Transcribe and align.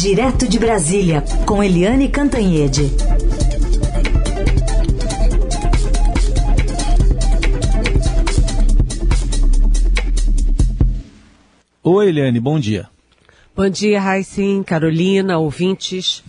Direto 0.00 0.46
de 0.46 0.60
Brasília, 0.60 1.24
com 1.44 1.60
Eliane 1.60 2.08
Cantanhede. 2.08 2.82
Oi, 11.82 12.08
Eliane, 12.10 12.38
bom 12.38 12.60
dia. 12.60 12.88
Bom 13.56 13.68
dia, 13.68 14.00
Raicin, 14.00 14.62
Carolina, 14.62 15.36
ouvintes. 15.36 16.22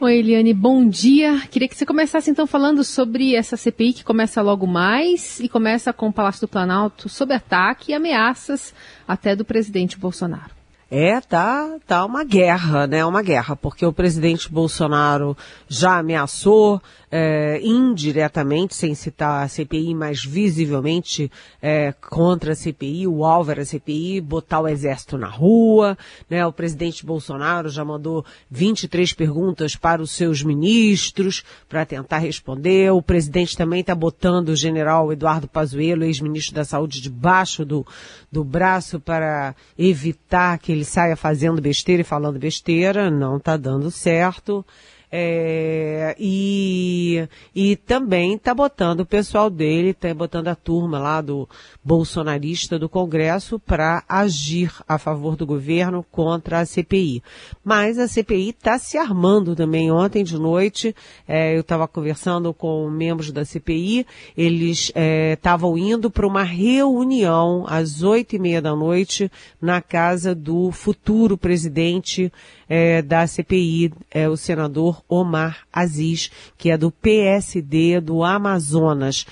Oi, 0.00 0.18
Eliane, 0.18 0.52
bom 0.52 0.88
dia. 0.88 1.40
Queria 1.48 1.68
que 1.68 1.76
você 1.76 1.86
começasse 1.86 2.28
então 2.28 2.44
falando 2.44 2.82
sobre 2.82 3.36
essa 3.36 3.56
CPI 3.56 3.92
que 3.92 4.04
começa 4.04 4.42
logo 4.42 4.66
mais 4.66 5.38
e 5.38 5.48
começa 5.48 5.92
com 5.92 6.08
o 6.08 6.12
Palácio 6.12 6.40
do 6.40 6.48
Planalto 6.48 7.08
sob 7.08 7.32
ataque 7.32 7.92
e 7.92 7.94
ameaças 7.94 8.74
até 9.06 9.36
do 9.36 9.44
presidente 9.44 9.96
Bolsonaro. 9.96 10.55
É, 10.88 11.20
tá, 11.20 11.78
tá 11.84 12.04
uma 12.04 12.22
guerra, 12.22 12.86
né? 12.86 13.04
Uma 13.04 13.20
guerra, 13.20 13.56
porque 13.56 13.84
o 13.84 13.92
presidente 13.92 14.50
Bolsonaro 14.50 15.36
já 15.68 15.98
ameaçou 15.98 16.80
é, 17.10 17.60
indiretamente, 17.62 18.74
sem 18.74 18.94
citar 18.94 19.44
a 19.44 19.48
CPI, 19.48 19.94
mas 19.94 20.24
visivelmente 20.24 21.30
é, 21.62 21.92
contra 21.92 22.52
a 22.52 22.56
CPI, 22.56 23.06
o 23.06 23.24
era 23.48 23.62
a 23.62 23.64
CPI, 23.64 24.20
botar 24.20 24.60
o 24.60 24.68
exército 24.68 25.16
na 25.16 25.28
rua, 25.28 25.96
né? 26.28 26.44
O 26.46 26.52
presidente 26.52 27.06
Bolsonaro 27.06 27.68
já 27.68 27.84
mandou 27.84 28.24
23 28.50 29.12
perguntas 29.12 29.76
para 29.76 30.02
os 30.02 30.10
seus 30.10 30.42
ministros 30.42 31.44
para 31.68 31.86
tentar 31.86 32.18
responder. 32.18 32.90
O 32.92 33.02
presidente 33.02 33.56
também 33.56 33.80
está 33.80 33.94
botando 33.94 34.50
o 34.50 34.56
general 34.56 35.12
Eduardo 35.12 35.48
Pazuello, 35.48 36.04
ex-ministro 36.04 36.54
da 36.54 36.64
Saúde, 36.64 37.00
debaixo 37.00 37.64
do, 37.64 37.86
do 38.30 38.42
braço 38.42 38.98
para 38.98 39.54
evitar 39.78 40.58
que 40.58 40.72
ele 40.72 40.84
saia 40.84 41.16
fazendo 41.16 41.60
besteira 41.60 42.02
e 42.02 42.04
falando 42.04 42.38
besteira, 42.38 43.10
não 43.10 43.36
está 43.36 43.56
dando 43.56 43.90
certo. 43.90 44.64
É, 45.10 46.16
e, 46.18 47.28
e 47.54 47.76
também 47.76 48.34
está 48.34 48.52
botando 48.52 49.00
o 49.00 49.06
pessoal 49.06 49.48
dele, 49.48 49.90
está 49.90 50.12
botando 50.12 50.48
a 50.48 50.54
turma 50.54 50.98
lá 50.98 51.20
do 51.20 51.48
bolsonarista 51.84 52.78
do 52.78 52.88
Congresso 52.88 53.58
para 53.60 54.02
agir 54.08 54.72
a 54.88 54.98
favor 54.98 55.36
do 55.36 55.46
governo 55.46 56.04
contra 56.10 56.60
a 56.60 56.66
CPI. 56.66 57.22
Mas 57.64 57.98
a 57.98 58.08
CPI 58.08 58.50
está 58.50 58.78
se 58.78 58.98
armando 58.98 59.54
também. 59.54 59.90
Ontem 59.90 60.24
de 60.24 60.36
noite, 60.36 60.94
é, 61.26 61.56
eu 61.56 61.60
estava 61.60 61.86
conversando 61.86 62.52
com 62.52 62.90
membros 62.90 63.30
da 63.30 63.44
CPI, 63.44 64.06
eles 64.36 64.92
estavam 65.32 65.76
é, 65.76 65.80
indo 65.80 66.10
para 66.10 66.26
uma 66.26 66.42
reunião 66.42 67.64
às 67.68 68.02
oito 68.02 68.34
e 68.34 68.38
meia 68.38 68.60
da 68.60 68.74
noite 68.74 69.30
na 69.60 69.80
casa 69.80 70.34
do 70.34 70.70
futuro 70.72 71.38
presidente 71.38 72.32
é, 72.68 73.02
da 73.02 73.26
CPI, 73.26 73.92
é, 74.10 74.28
o 74.28 74.36
senador 74.36 75.02
Omar 75.08 75.66
Aziz, 75.72 76.30
que 76.56 76.70
é 76.70 76.76
do 76.76 76.90
PSD 76.90 78.00
do 78.00 78.24
Amazonas. 78.24 79.26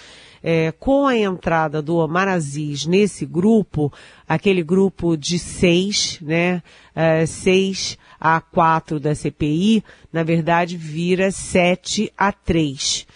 É, 0.46 0.72
com 0.72 1.06
a 1.06 1.16
entrada 1.16 1.80
do 1.80 1.96
Omar 1.96 2.28
Aziz 2.28 2.84
nesse 2.84 3.24
grupo, 3.24 3.90
aquele 4.28 4.62
grupo 4.62 5.16
de 5.16 5.38
seis, 5.38 6.18
né, 6.20 6.62
é, 6.94 7.24
seis 7.24 7.96
a 8.20 8.40
quatro 8.40 9.00
da 9.00 9.14
CPI, 9.14 9.82
na 10.12 10.22
verdade 10.22 10.76
vira 10.76 11.30
sete 11.30 12.12
a 12.16 12.30
três. 12.30 13.06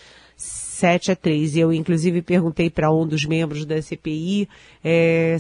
7 0.79 1.11
a 1.11 1.17
3. 1.17 1.57
Eu, 1.57 1.73
inclusive, 1.73 2.23
perguntei 2.23 2.71
para 2.71 2.93
um 2.93 3.05
dos 3.05 3.25
membros 3.25 3.65
da 3.65 3.83
CPI 3.83 4.49
é, 4.85 5.37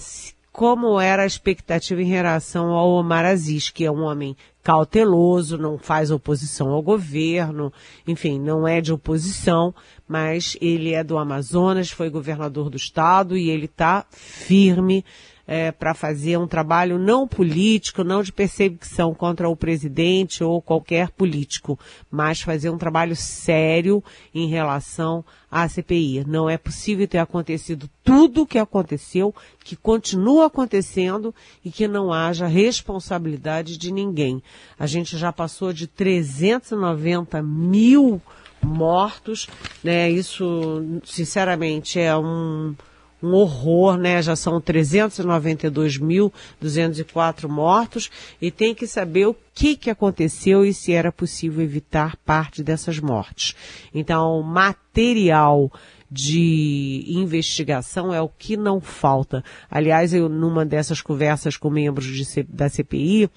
como 0.52 1.00
era 1.00 1.22
a 1.22 1.26
expectativa 1.26 2.02
em 2.02 2.06
relação 2.06 2.70
ao 2.70 2.90
Omar 2.90 3.24
Aziz, 3.24 3.70
que 3.70 3.84
é 3.84 3.90
um 3.90 4.02
homem 4.02 4.36
cauteloso, 4.62 5.56
não 5.56 5.78
faz 5.78 6.10
oposição 6.10 6.70
ao 6.70 6.82
governo, 6.82 7.72
enfim, 8.06 8.38
não 8.38 8.68
é 8.68 8.80
de 8.80 8.92
oposição, 8.92 9.74
mas 10.06 10.56
ele 10.60 10.92
é 10.92 11.02
do 11.02 11.16
Amazonas, 11.16 11.90
foi 11.90 12.10
governador 12.10 12.68
do 12.68 12.76
estado 12.76 13.36
e 13.36 13.50
ele 13.50 13.64
está 13.66 14.04
firme 14.10 15.04
é, 15.50 15.72
para 15.72 15.94
fazer 15.94 16.36
um 16.36 16.46
trabalho 16.46 16.98
não 16.98 17.26
político, 17.26 18.04
não 18.04 18.22
de 18.22 18.30
perseguição 18.30 19.14
contra 19.14 19.48
o 19.48 19.56
presidente 19.56 20.44
ou 20.44 20.60
qualquer 20.60 21.08
político, 21.10 21.78
mas 22.10 22.42
fazer 22.42 22.68
um 22.68 22.76
trabalho 22.76 23.16
sério 23.16 24.04
em 24.34 24.46
relação 24.46 25.24
à 25.50 25.66
CPI. 25.66 26.22
Não 26.26 26.50
é 26.50 26.58
possível 26.58 27.08
ter 27.08 27.16
acontecido 27.16 27.88
tudo 28.04 28.42
o 28.42 28.46
que 28.46 28.58
aconteceu, 28.58 29.34
que 29.64 29.74
continua 29.74 30.46
acontecendo 30.46 31.34
e 31.64 31.70
que 31.70 31.88
não 31.88 32.12
haja 32.12 32.46
responsabilidade 32.46 33.78
de 33.78 33.90
ninguém. 33.90 34.42
A 34.78 34.86
gente 34.86 35.16
já 35.16 35.32
passou 35.32 35.72
de 35.72 35.86
390 35.86 37.42
mil 37.42 38.20
mortos, 38.62 39.46
né? 39.82 40.10
Isso, 40.10 41.00
sinceramente, 41.04 41.98
é 41.98 42.14
um, 42.14 42.74
um 43.22 43.34
horror, 43.34 43.96
né? 43.96 44.20
Já 44.22 44.34
são 44.36 44.60
392.204 44.60 47.48
mortos 47.48 48.10
e 48.40 48.50
tem 48.50 48.74
que 48.74 48.86
saber 48.86 49.26
o 49.26 49.36
que, 49.54 49.76
que 49.76 49.90
aconteceu 49.90 50.64
e 50.64 50.72
se 50.72 50.92
era 50.92 51.12
possível 51.12 51.62
evitar 51.62 52.16
parte 52.24 52.62
dessas 52.62 52.98
mortes. 53.00 53.54
Então, 53.92 54.40
material 54.42 55.70
de 56.10 57.04
investigação 57.06 58.14
é 58.14 58.20
o 58.20 58.28
que 58.28 58.56
não 58.56 58.80
falta. 58.80 59.44
Aliás, 59.70 60.14
eu, 60.14 60.28
numa 60.28 60.64
dessas 60.64 61.02
conversas 61.02 61.56
com 61.56 61.68
membros 61.68 62.06
de, 62.06 62.42
da 62.44 62.68
CPI, 62.68 63.28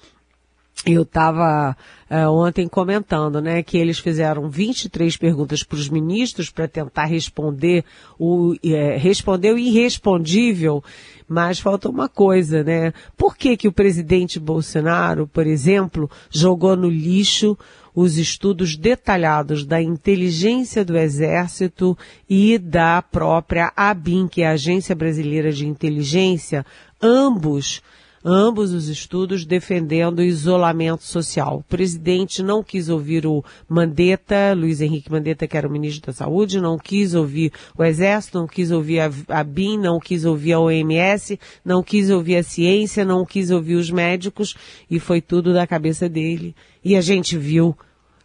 eu 0.84 1.02
estava 1.02 1.76
é, 2.10 2.26
ontem 2.26 2.66
comentando, 2.66 3.40
né, 3.40 3.62
que 3.62 3.78
eles 3.78 3.98
fizeram 4.00 4.50
23 4.50 5.16
perguntas 5.16 5.62
para 5.62 5.76
os 5.76 5.88
ministros 5.88 6.50
para 6.50 6.66
tentar 6.66 7.04
responder 7.04 7.84
o 8.18 8.54
é, 8.64 8.96
responder 8.96 9.52
o 9.52 9.58
irrespondível, 9.58 10.82
mas 11.28 11.60
falta 11.60 11.88
uma 11.88 12.08
coisa, 12.08 12.64
né? 12.64 12.92
Por 13.16 13.36
que 13.36 13.56
que 13.56 13.68
o 13.68 13.72
presidente 13.72 14.40
Bolsonaro, 14.40 15.26
por 15.28 15.46
exemplo, 15.46 16.10
jogou 16.30 16.76
no 16.76 16.90
lixo 16.90 17.56
os 17.94 18.16
estudos 18.16 18.76
detalhados 18.76 19.64
da 19.64 19.80
inteligência 19.80 20.84
do 20.84 20.96
Exército 20.96 21.96
e 22.28 22.58
da 22.58 23.02
própria 23.02 23.72
ABIN, 23.76 24.26
que 24.26 24.42
é 24.42 24.48
a 24.48 24.52
Agência 24.52 24.94
Brasileira 24.94 25.52
de 25.52 25.66
Inteligência, 25.66 26.64
ambos 27.00 27.82
ambos 28.24 28.72
os 28.72 28.88
estudos 28.88 29.44
defendendo 29.44 30.20
o 30.20 30.24
isolamento 30.24 31.02
social. 31.02 31.58
O 31.58 31.62
presidente 31.62 32.42
não 32.42 32.62
quis 32.62 32.88
ouvir 32.88 33.26
o 33.26 33.44
Mandetta, 33.68 34.54
Luiz 34.54 34.80
Henrique 34.80 35.10
Mandetta, 35.10 35.46
que 35.46 35.56
era 35.56 35.68
o 35.68 35.70
ministro 35.70 36.06
da 36.06 36.12
Saúde, 36.12 36.60
não 36.60 36.78
quis 36.78 37.14
ouvir 37.14 37.52
o 37.76 37.82
Exército, 37.82 38.38
não 38.38 38.46
quis 38.46 38.70
ouvir 38.70 39.00
a, 39.00 39.10
a 39.28 39.44
BIM, 39.44 39.78
não 39.78 39.98
quis 39.98 40.24
ouvir 40.24 40.52
a 40.52 40.60
OMS, 40.60 41.38
não 41.64 41.82
quis 41.82 42.10
ouvir 42.10 42.36
a 42.36 42.42
ciência, 42.42 43.04
não 43.04 43.24
quis 43.24 43.50
ouvir 43.50 43.74
os 43.74 43.90
médicos, 43.90 44.54
e 44.90 45.00
foi 45.00 45.20
tudo 45.20 45.52
da 45.52 45.66
cabeça 45.66 46.08
dele. 46.08 46.54
E 46.84 46.96
a 46.96 47.00
gente 47.00 47.36
viu 47.36 47.76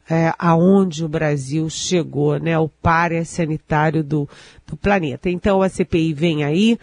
é, 0.10 0.34
aonde 0.40 1.04
o 1.04 1.10
Brasil 1.10 1.70
chegou, 1.70 2.40
né? 2.40 2.58
O 2.58 2.70
páreo 2.70 3.26
sanitário 3.26 4.04
do, 4.04 4.28
do 4.66 4.78
planeta. 4.78 5.30
Então 5.30 5.62
a 5.62 5.70
CPI 5.70 6.14
vem 6.14 6.44
aí, 6.44 6.78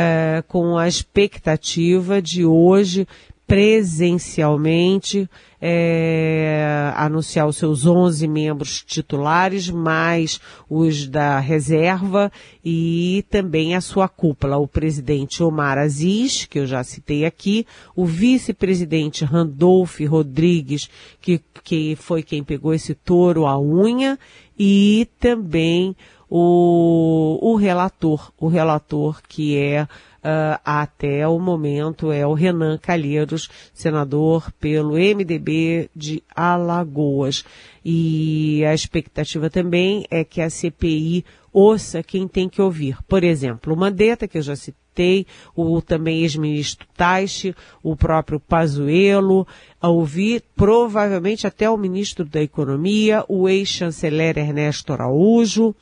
é, 0.00 0.44
com 0.46 0.78
a 0.78 0.86
expectativa 0.86 2.22
de 2.22 2.44
hoje 2.44 3.04
presencialmente 3.48 5.28
é, 5.60 6.92
anunciar 6.94 7.48
os 7.48 7.56
seus 7.56 7.86
11 7.86 8.28
membros 8.28 8.84
titulares, 8.86 9.70
mais 9.70 10.38
os 10.68 11.08
da 11.08 11.40
reserva 11.40 12.30
e 12.62 13.24
também 13.30 13.74
a 13.74 13.80
sua 13.80 14.06
cúpula, 14.06 14.58
o 14.58 14.68
presidente 14.68 15.42
Omar 15.42 15.78
Aziz, 15.78 16.44
que 16.44 16.58
eu 16.58 16.66
já 16.66 16.84
citei 16.84 17.24
aqui, 17.24 17.66
o 17.96 18.04
vice-presidente 18.04 19.24
Randolph 19.24 19.98
Rodrigues, 20.06 20.88
que, 21.18 21.40
que 21.64 21.96
foi 21.96 22.22
quem 22.22 22.44
pegou 22.44 22.74
esse 22.74 22.94
touro 22.94 23.46
à 23.46 23.58
unha, 23.58 24.18
e 24.58 25.08
também 25.18 25.96
o, 26.30 27.38
o 27.40 27.56
relator, 27.56 28.32
o 28.38 28.48
relator 28.48 29.22
que 29.26 29.56
é 29.56 29.82
uh, 29.84 30.60
até 30.64 31.26
o 31.26 31.38
momento 31.38 32.12
é 32.12 32.26
o 32.26 32.34
Renan 32.34 32.78
Calheiros, 32.78 33.48
senador 33.72 34.52
pelo 34.60 34.92
MDB 34.92 35.90
de 35.94 36.22
Alagoas. 36.34 37.44
E 37.84 38.64
a 38.64 38.74
expectativa 38.74 39.48
também 39.48 40.04
é 40.10 40.24
que 40.24 40.40
a 40.40 40.50
CPI 40.50 41.24
ouça 41.52 42.02
quem 42.02 42.28
tem 42.28 42.48
que 42.48 42.60
ouvir. 42.60 42.98
Por 43.08 43.24
exemplo, 43.24 43.72
o 43.72 43.76
Mandetta, 43.76 44.28
que 44.28 44.38
eu 44.38 44.42
já 44.42 44.54
citei, 44.54 45.26
o 45.54 45.80
também 45.80 46.22
ex-ministro 46.22 46.86
Taixe, 46.96 47.54
o 47.82 47.96
próprio 47.96 48.40
Pazuello, 48.40 49.46
a 49.80 49.88
ouvir 49.88 50.42
provavelmente 50.56 51.46
até 51.46 51.70
o 51.70 51.76
ministro 51.76 52.24
da 52.24 52.42
Economia, 52.42 53.24
o 53.28 53.48
ex-chanceler 53.48 54.36
Ernesto 54.36 54.92
Araújo, 54.92 55.74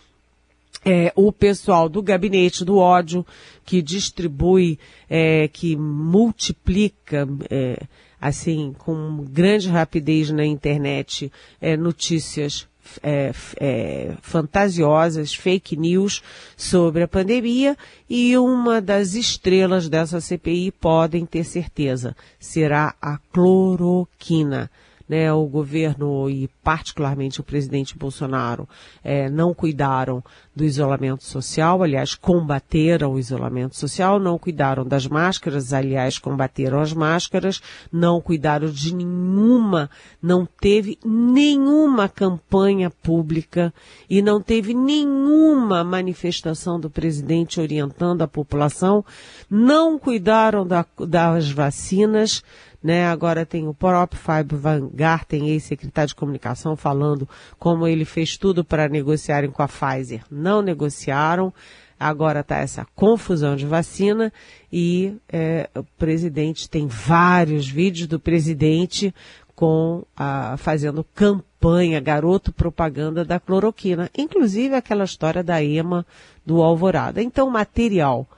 é, 0.86 1.12
o 1.16 1.32
pessoal 1.32 1.88
do 1.88 2.00
gabinete 2.00 2.64
do 2.64 2.78
ódio 2.78 3.26
que 3.64 3.82
distribui, 3.82 4.78
é, 5.10 5.48
que 5.48 5.74
multiplica 5.74 7.28
é, 7.50 7.82
assim, 8.20 8.72
com 8.78 9.24
grande 9.28 9.68
rapidez 9.68 10.30
na 10.30 10.46
internet, 10.46 11.30
é, 11.60 11.76
notícias 11.76 12.68
é, 13.02 13.32
é, 13.58 14.14
fantasiosas, 14.22 15.34
fake 15.34 15.76
news 15.76 16.22
sobre 16.56 17.02
a 17.02 17.08
pandemia 17.08 17.76
e 18.08 18.38
uma 18.38 18.80
das 18.80 19.14
estrelas 19.14 19.88
dessa 19.88 20.20
CPI 20.20 20.70
podem 20.70 21.26
ter 21.26 21.42
certeza 21.42 22.16
será 22.38 22.94
a 23.02 23.18
cloroquina 23.32 24.70
né, 25.08 25.32
o 25.32 25.46
governo 25.46 26.28
e 26.28 26.48
particularmente 26.62 27.40
o 27.40 27.44
presidente 27.44 27.96
Bolsonaro 27.96 28.68
é, 29.04 29.30
não 29.30 29.54
cuidaram 29.54 30.22
do 30.54 30.64
isolamento 30.64 31.22
social, 31.22 31.82
aliás, 31.82 32.14
combateram 32.14 33.12
o 33.12 33.18
isolamento 33.18 33.76
social, 33.76 34.18
não 34.18 34.38
cuidaram 34.38 34.84
das 34.84 35.06
máscaras, 35.06 35.72
aliás, 35.72 36.18
combateram 36.18 36.80
as 36.80 36.92
máscaras, 36.92 37.60
não 37.92 38.20
cuidaram 38.20 38.68
de 38.68 38.94
nenhuma, 38.94 39.90
não 40.20 40.46
teve 40.46 40.98
nenhuma 41.04 42.08
campanha 42.08 42.90
pública 42.90 43.72
e 44.08 44.22
não 44.22 44.40
teve 44.40 44.72
nenhuma 44.74 45.84
manifestação 45.84 46.80
do 46.80 46.88
presidente 46.88 47.60
orientando 47.60 48.22
a 48.22 48.28
população, 48.28 49.04
não 49.48 49.98
cuidaram 49.98 50.66
da, 50.66 50.86
das 51.06 51.50
vacinas, 51.50 52.42
né? 52.86 53.08
Agora 53.08 53.44
tem 53.44 53.66
o 53.66 53.74
próprio 53.74 54.20
Fábio 54.20 54.56
Van 54.56 54.88
Garten, 54.94 55.48
ex-secretário 55.48 56.10
de 56.10 56.14
comunicação, 56.14 56.76
falando 56.76 57.28
como 57.58 57.84
ele 57.84 58.04
fez 58.04 58.36
tudo 58.36 58.64
para 58.64 58.88
negociarem 58.88 59.50
com 59.50 59.60
a 59.60 59.66
Pfizer. 59.66 60.22
Não 60.30 60.62
negociaram. 60.62 61.52
Agora 61.98 62.40
está 62.40 62.58
essa 62.58 62.86
confusão 62.94 63.56
de 63.56 63.66
vacina 63.66 64.32
e 64.70 65.16
é, 65.28 65.68
o 65.74 65.82
presidente 65.98 66.70
tem 66.70 66.86
vários 66.86 67.66
vídeos 67.66 68.06
do 68.06 68.20
presidente 68.20 69.12
com 69.54 70.04
a, 70.16 70.56
fazendo 70.58 71.02
campanha, 71.02 71.98
garoto 71.98 72.52
propaganda 72.52 73.24
da 73.24 73.40
cloroquina, 73.40 74.10
inclusive 74.16 74.76
aquela 74.76 75.04
história 75.04 75.42
da 75.42 75.60
EMA 75.60 76.06
do 76.44 76.62
Alvorada. 76.62 77.20
Então, 77.20 77.50
material 77.50 78.28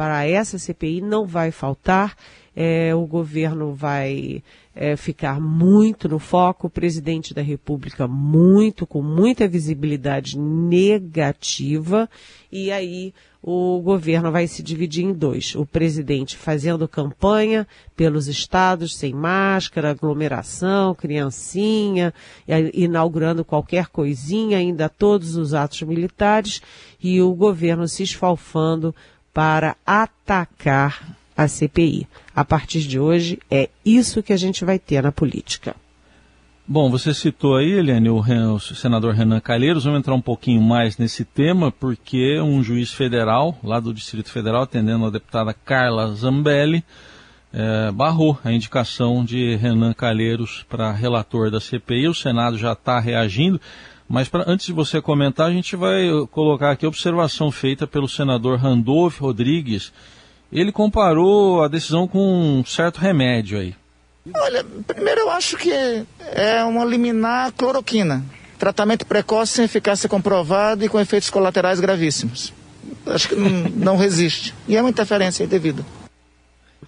para 0.00 0.26
essa 0.26 0.58
CPI 0.58 1.02
não 1.02 1.26
vai 1.26 1.50
faltar. 1.50 2.16
É, 2.56 2.94
o 2.94 3.06
governo 3.06 3.74
vai 3.74 4.42
é, 4.74 4.96
ficar 4.96 5.38
muito 5.38 6.08
no 6.08 6.18
foco, 6.18 6.68
o 6.68 6.70
presidente 6.70 7.34
da 7.34 7.42
República 7.42 8.08
muito, 8.08 8.86
com 8.86 9.02
muita 9.02 9.46
visibilidade 9.46 10.38
negativa, 10.38 12.08
e 12.50 12.72
aí 12.72 13.12
o 13.42 13.78
governo 13.82 14.32
vai 14.32 14.46
se 14.46 14.62
dividir 14.62 15.04
em 15.04 15.12
dois. 15.12 15.54
O 15.54 15.66
presidente 15.66 16.34
fazendo 16.34 16.88
campanha 16.88 17.68
pelos 17.94 18.26
estados 18.26 18.96
sem 18.96 19.12
máscara, 19.12 19.90
aglomeração, 19.90 20.94
criancinha, 20.94 22.14
inaugurando 22.72 23.44
qualquer 23.44 23.88
coisinha, 23.88 24.56
ainda 24.56 24.88
todos 24.88 25.36
os 25.36 25.52
atos 25.52 25.82
militares, 25.82 26.62
e 27.02 27.20
o 27.20 27.34
governo 27.34 27.86
se 27.86 28.02
esfalfando 28.02 28.94
para 29.32 29.76
atacar 29.86 31.16
a 31.36 31.48
CPI. 31.48 32.06
A 32.34 32.44
partir 32.44 32.80
de 32.80 32.98
hoje, 32.98 33.38
é 33.50 33.70
isso 33.84 34.22
que 34.22 34.32
a 34.32 34.36
gente 34.36 34.64
vai 34.64 34.78
ter 34.78 35.02
na 35.02 35.12
política. 35.12 35.74
Bom, 36.72 36.88
você 36.88 37.12
citou 37.12 37.56
aí, 37.56 37.72
Eliane, 37.72 38.08
o, 38.10 38.20
o, 38.20 38.60
senador 38.60 39.12
Renan 39.12 39.40
Calheiros. 39.40 39.84
Vamos 39.84 39.98
entrar 39.98 40.14
um 40.14 40.20
pouquinho 40.20 40.60
mais 40.60 40.96
nesse 40.98 41.24
tema, 41.24 41.72
porque 41.72 42.40
um 42.40 42.62
juiz 42.62 42.92
federal, 42.92 43.58
lá 43.64 43.80
do 43.80 43.92
Distrito 43.92 44.30
Federal, 44.30 44.62
atendendo 44.62 45.04
a 45.04 45.10
deputada 45.10 45.52
Carla 45.52 46.14
Zambelli, 46.14 46.84
é, 47.52 47.90
barrou 47.90 48.38
a 48.44 48.52
indicação 48.52 49.24
de 49.24 49.56
Renan 49.56 49.92
Calheiros 49.92 50.64
para 50.68 50.92
relator 50.92 51.50
da 51.50 51.58
CPI. 51.58 52.06
O 52.06 52.14
Senado 52.14 52.56
já 52.56 52.72
está 52.72 53.00
reagindo. 53.00 53.60
Mas 54.10 54.28
pra, 54.28 54.42
antes 54.44 54.66
de 54.66 54.72
você 54.72 55.00
comentar, 55.00 55.46
a 55.46 55.52
gente 55.52 55.76
vai 55.76 56.02
colocar 56.32 56.72
aqui 56.72 56.84
a 56.84 56.88
observação 56.88 57.48
feita 57.52 57.86
pelo 57.86 58.08
senador 58.08 58.58
Randolph 58.58 59.20
Rodrigues, 59.20 59.92
ele 60.52 60.72
comparou 60.72 61.62
a 61.62 61.68
decisão 61.68 62.08
com 62.08 62.18
um 62.58 62.64
certo 62.64 62.98
remédio 62.98 63.60
aí. 63.60 63.72
Olha, 64.34 64.64
primeiro 64.84 65.20
eu 65.20 65.30
acho 65.30 65.56
que 65.56 65.72
é 66.32 66.64
uma 66.64 66.84
liminar 66.84 67.52
cloroquina. 67.52 68.24
Tratamento 68.58 69.06
precoce 69.06 69.52
sem 69.52 69.64
eficácia 69.64 70.08
comprovada 70.08 70.84
e 70.84 70.88
com 70.88 70.98
efeitos 70.98 71.30
colaterais 71.30 71.78
gravíssimos. 71.78 72.52
Acho 73.06 73.28
que 73.28 73.36
não, 73.36 73.48
não 73.48 73.96
resiste. 73.96 74.52
E 74.66 74.76
é 74.76 74.80
uma 74.80 74.90
interferência 74.90 75.44
indevida. 75.44 75.86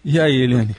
E 0.05 0.19
aí, 0.19 0.43
Eliane? 0.43 0.75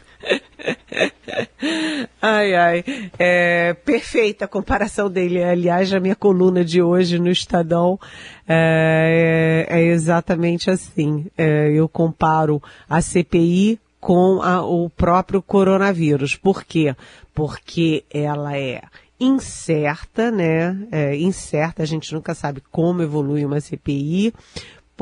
Ai, 2.21 2.56
ai. 2.56 2.83
É, 3.18 3.74
perfeita 3.74 4.45
a 4.45 4.48
comparação 4.48 5.10
dele. 5.10 5.44
Aliás, 5.44 5.94
a 5.94 6.00
minha 6.00 6.15
coluna 6.15 6.63
de 6.63 6.81
hoje 6.81 7.19
no 7.19 7.30
Estadão 7.30 8.00
é, 8.48 9.65
é 9.69 9.81
exatamente 9.83 10.69
assim. 10.69 11.25
É, 11.38 11.71
eu 11.71 11.88
comparo 11.88 12.62
a 12.89 13.01
CPI 13.01 13.80
com 14.00 14.42
a, 14.42 14.65
o 14.65 14.89
próprio 14.89 15.42
coronavírus. 15.42 16.36
Por 16.36 16.63
quê? 16.63 16.95
Porque 17.33 18.04
ela 18.13 18.57
é 18.57 18.81
incerta, 19.19 20.30
né? 20.30 20.77
É, 20.92 21.16
incerta, 21.16 21.83
a 21.83 21.86
gente 21.86 22.13
nunca 22.13 22.33
sabe 22.33 22.62
como 22.71 23.01
evolui 23.01 23.45
uma 23.45 23.62
CPI, 23.62 24.33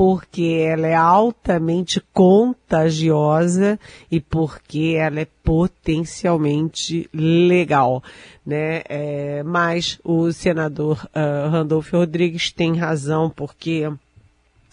porque 0.02 0.66
ela 0.68 0.88
é 0.88 0.96
altamente 0.96 2.02
contagiosa 2.12 3.78
e 4.10 4.20
porque 4.20 4.96
ela 4.98 5.20
é 5.20 5.28
potencialmente 5.44 7.08
legal, 7.14 8.02
né? 8.44 8.82
É, 8.88 9.44
mas 9.44 10.00
o 10.02 10.32
senador 10.32 11.08
uh, 11.14 11.48
Randolfo 11.48 11.98
Rodrigues 11.98 12.50
tem 12.50 12.76
razão 12.76 13.30
porque 13.30 13.88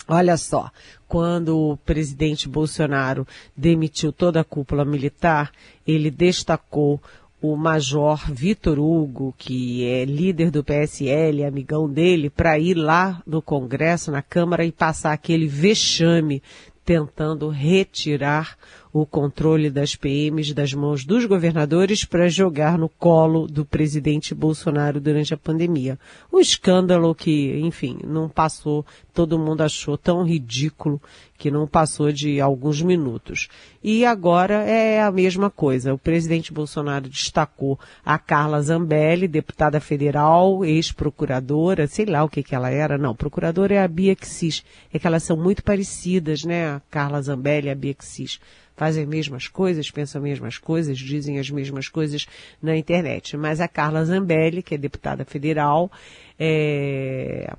Olha 0.07 0.35
só, 0.35 0.71
quando 1.07 1.55
o 1.55 1.77
presidente 1.77 2.49
Bolsonaro 2.49 3.27
demitiu 3.55 4.11
toda 4.11 4.41
a 4.41 4.43
cúpula 4.43 4.83
militar, 4.83 5.51
ele 5.85 6.09
destacou 6.09 6.99
o 7.41 7.55
Major 7.55 8.19
Vitor 8.31 8.79
Hugo, 8.79 9.33
que 9.37 9.85
é 9.85 10.03
líder 10.03 10.51
do 10.51 10.63
PSL, 10.63 11.45
amigão 11.45 11.89
dele, 11.89 12.29
para 12.29 12.59
ir 12.59 12.73
lá 12.73 13.21
no 13.25 13.41
Congresso, 13.41 14.11
na 14.11 14.21
Câmara 14.21 14.65
e 14.65 14.71
passar 14.71 15.13
aquele 15.13 15.47
vexame 15.47 16.43
tentando 16.83 17.49
retirar 17.49 18.57
o 18.91 19.05
controle 19.05 19.69
das 19.69 19.95
PMs 19.95 20.53
das 20.53 20.73
mãos 20.73 21.05
dos 21.05 21.25
governadores 21.25 22.03
para 22.03 22.27
jogar 22.27 22.77
no 22.77 22.89
colo 22.89 23.47
do 23.47 23.63
presidente 23.63 24.33
Bolsonaro 24.33 24.99
durante 24.99 25.33
a 25.33 25.37
pandemia. 25.37 25.99
Um 26.33 26.39
escândalo 26.39 27.13
que, 27.13 27.59
enfim, 27.59 27.99
não 28.03 28.27
passou, 28.27 28.85
todo 29.13 29.37
mundo 29.37 29.61
achou 29.61 29.97
tão 29.97 30.23
ridículo 30.23 30.99
que 31.37 31.49
não 31.49 31.65
passou 31.65 32.11
de 32.11 32.41
alguns 32.41 32.81
minutos. 32.81 33.47
E 33.81 34.05
agora 34.05 34.55
é 34.63 35.01
a 35.01 35.09
mesma 35.09 35.49
coisa. 35.49 35.93
O 35.93 35.97
presidente 35.97 36.51
Bolsonaro 36.51 37.07
destacou 37.07 37.79
a 38.03 38.19
Carla 38.19 38.61
Zambelli, 38.61 39.27
deputada 39.27 39.79
federal, 39.79 40.65
ex-procuradora, 40.65 41.87
sei 41.87 42.05
lá 42.05 42.23
o 42.25 42.29
que 42.29 42.43
que 42.43 42.53
ela 42.53 42.69
era. 42.69 42.97
Não, 42.97 43.15
procuradora 43.15 43.75
é 43.75 43.81
a 43.81 43.87
Bia 43.87 44.17
Xis. 44.21 44.65
É 44.93 44.99
que 44.99 45.07
elas 45.07 45.23
são 45.23 45.37
muito 45.37 45.63
parecidas, 45.63 46.43
né? 46.43 46.71
A 46.71 46.81
Carla 46.89 47.21
Zambelli 47.21 47.67
e 47.67 47.71
a 47.71 47.75
Bia 47.75 47.95
Xis 48.01 48.39
fazem 48.79 49.03
as 49.03 49.09
mesmas 49.09 49.45
coisas, 49.49 49.91
pensam 49.91 50.21
as 50.21 50.23
mesmas 50.23 50.57
coisas, 50.57 50.97
dizem 50.97 51.37
as 51.37 51.49
mesmas 51.49 51.89
coisas 51.89 52.25
na 52.61 52.77
internet. 52.77 53.35
Mas 53.35 53.59
a 53.59 53.67
Carla 53.67 54.05
Zambelli, 54.05 54.63
que 54.63 54.73
é 54.73 54.77
deputada 54.77 55.25
federal, 55.25 55.91
é, 56.39 57.53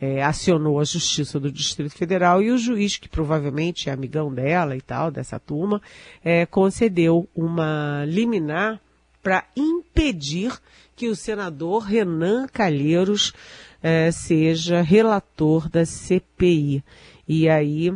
é, 0.00 0.22
acionou 0.22 0.80
a 0.80 0.84
Justiça 0.84 1.38
do 1.38 1.52
Distrito 1.52 1.94
Federal 1.94 2.42
e 2.42 2.50
o 2.50 2.56
juiz, 2.56 2.96
que 2.96 3.06
provavelmente 3.06 3.90
é 3.90 3.92
amigão 3.92 4.32
dela 4.32 4.74
e 4.74 4.80
tal, 4.80 5.10
dessa 5.10 5.38
turma, 5.38 5.82
é, 6.24 6.46
concedeu 6.46 7.28
uma 7.36 8.06
liminar 8.06 8.80
para 9.22 9.44
impedir 9.54 10.58
que 10.96 11.06
o 11.06 11.14
senador 11.14 11.82
Renan 11.82 12.46
Calheiros 12.46 13.34
é, 13.82 14.10
seja 14.10 14.80
relator 14.80 15.68
da 15.68 15.84
CPI. 15.84 16.82
E 17.28 17.46
aí 17.46 17.92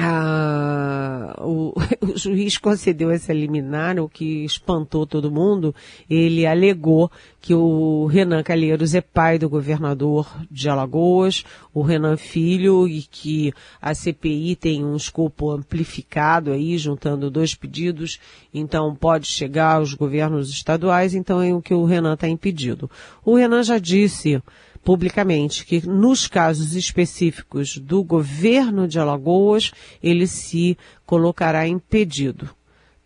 ah, 0.00 1.34
o, 1.40 1.74
o, 2.00 2.16
juiz 2.16 2.56
concedeu 2.56 3.10
essa 3.10 3.32
liminar, 3.32 3.98
o 3.98 4.08
que 4.08 4.44
espantou 4.44 5.04
todo 5.04 5.28
mundo. 5.28 5.74
Ele 6.08 6.46
alegou 6.46 7.10
que 7.40 7.52
o 7.52 8.06
Renan 8.06 8.44
Calheiros 8.44 8.94
é 8.94 9.00
pai 9.00 9.40
do 9.40 9.48
governador 9.48 10.28
de 10.48 10.68
Alagoas, 10.68 11.44
o 11.74 11.82
Renan 11.82 12.16
Filho, 12.16 12.86
e 12.86 13.02
que 13.02 13.52
a 13.82 13.92
CPI 13.92 14.54
tem 14.54 14.84
um 14.84 14.94
escopo 14.94 15.50
amplificado 15.50 16.52
aí, 16.52 16.78
juntando 16.78 17.28
dois 17.28 17.56
pedidos, 17.56 18.20
então 18.54 18.94
pode 18.94 19.26
chegar 19.26 19.76
aos 19.76 19.94
governos 19.94 20.48
estaduais, 20.48 21.12
então 21.12 21.42
é 21.42 21.52
o 21.52 21.60
que 21.60 21.74
o 21.74 21.84
Renan 21.84 22.14
está 22.14 22.28
impedido. 22.28 22.88
O 23.24 23.34
Renan 23.34 23.64
já 23.64 23.78
disse 23.78 24.40
publicamente 24.84 25.64
que 25.64 25.86
nos 25.86 26.26
casos 26.26 26.74
específicos 26.74 27.78
do 27.78 28.02
governo 28.02 28.86
de 28.86 28.98
Alagoas, 28.98 29.72
ele 30.02 30.26
se 30.26 30.76
colocará 31.04 31.66
impedido. 31.66 32.50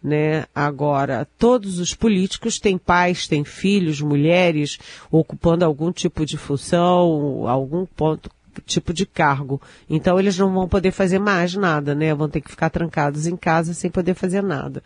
né? 0.02 0.46
Agora, 0.54 1.28
todos 1.38 1.78
os 1.78 1.94
políticos 1.94 2.58
têm 2.58 2.76
pais, 2.76 3.28
têm 3.28 3.44
filhos, 3.44 4.00
mulheres, 4.00 4.78
ocupando 5.10 5.64
algum 5.64 5.92
tipo 5.92 6.26
de 6.26 6.36
função, 6.36 7.46
algum 7.48 7.86
ponto, 7.86 8.30
tipo 8.60 8.92
de 8.92 9.06
cargo. 9.06 9.60
Então 9.88 10.18
eles 10.18 10.36
não 10.38 10.52
vão 10.52 10.68
poder 10.68 10.90
fazer 10.90 11.18
mais 11.18 11.54
nada, 11.54 11.94
né? 11.94 12.14
Vão 12.14 12.28
ter 12.28 12.40
que 12.40 12.50
ficar 12.50 12.70
trancados 12.70 13.26
em 13.26 13.36
casa 13.36 13.72
sem 13.72 13.90
poder 13.90 14.14
fazer 14.14 14.42
nada. 14.42 14.82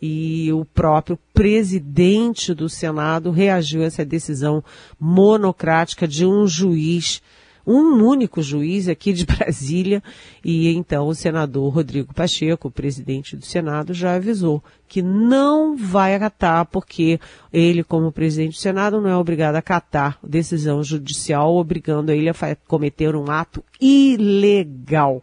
E 0.00 0.52
o 0.52 0.64
próprio 0.64 1.18
presidente 1.34 2.54
do 2.54 2.68
Senado 2.68 3.30
reagiu 3.30 3.82
a 3.82 3.86
essa 3.86 4.04
decisão 4.04 4.64
monocrática 4.98 6.08
de 6.08 6.24
um 6.24 6.46
juiz 6.46 7.20
um 7.70 8.04
único 8.04 8.42
juiz 8.42 8.88
aqui 8.88 9.12
de 9.12 9.24
Brasília, 9.26 10.02
e 10.44 10.68
então 10.68 11.06
o 11.06 11.14
senador 11.14 11.72
Rodrigo 11.72 12.12
Pacheco, 12.12 12.70
presidente 12.70 13.36
do 13.36 13.44
Senado, 13.44 13.94
já 13.94 14.14
avisou 14.14 14.62
que 14.88 15.02
não 15.02 15.76
vai 15.76 16.16
acatar, 16.16 16.66
porque 16.66 17.20
ele, 17.52 17.84
como 17.84 18.10
presidente 18.10 18.54
do 18.54 18.60
Senado, 18.60 19.00
não 19.00 19.08
é 19.08 19.16
obrigado 19.16 19.54
a 19.54 19.60
acatar 19.60 20.18
decisão 20.22 20.82
judicial, 20.82 21.54
obrigando 21.54 22.10
ele 22.10 22.28
a 22.28 22.34
cometer 22.66 23.14
um 23.14 23.30
ato 23.30 23.62
ilegal 23.80 25.22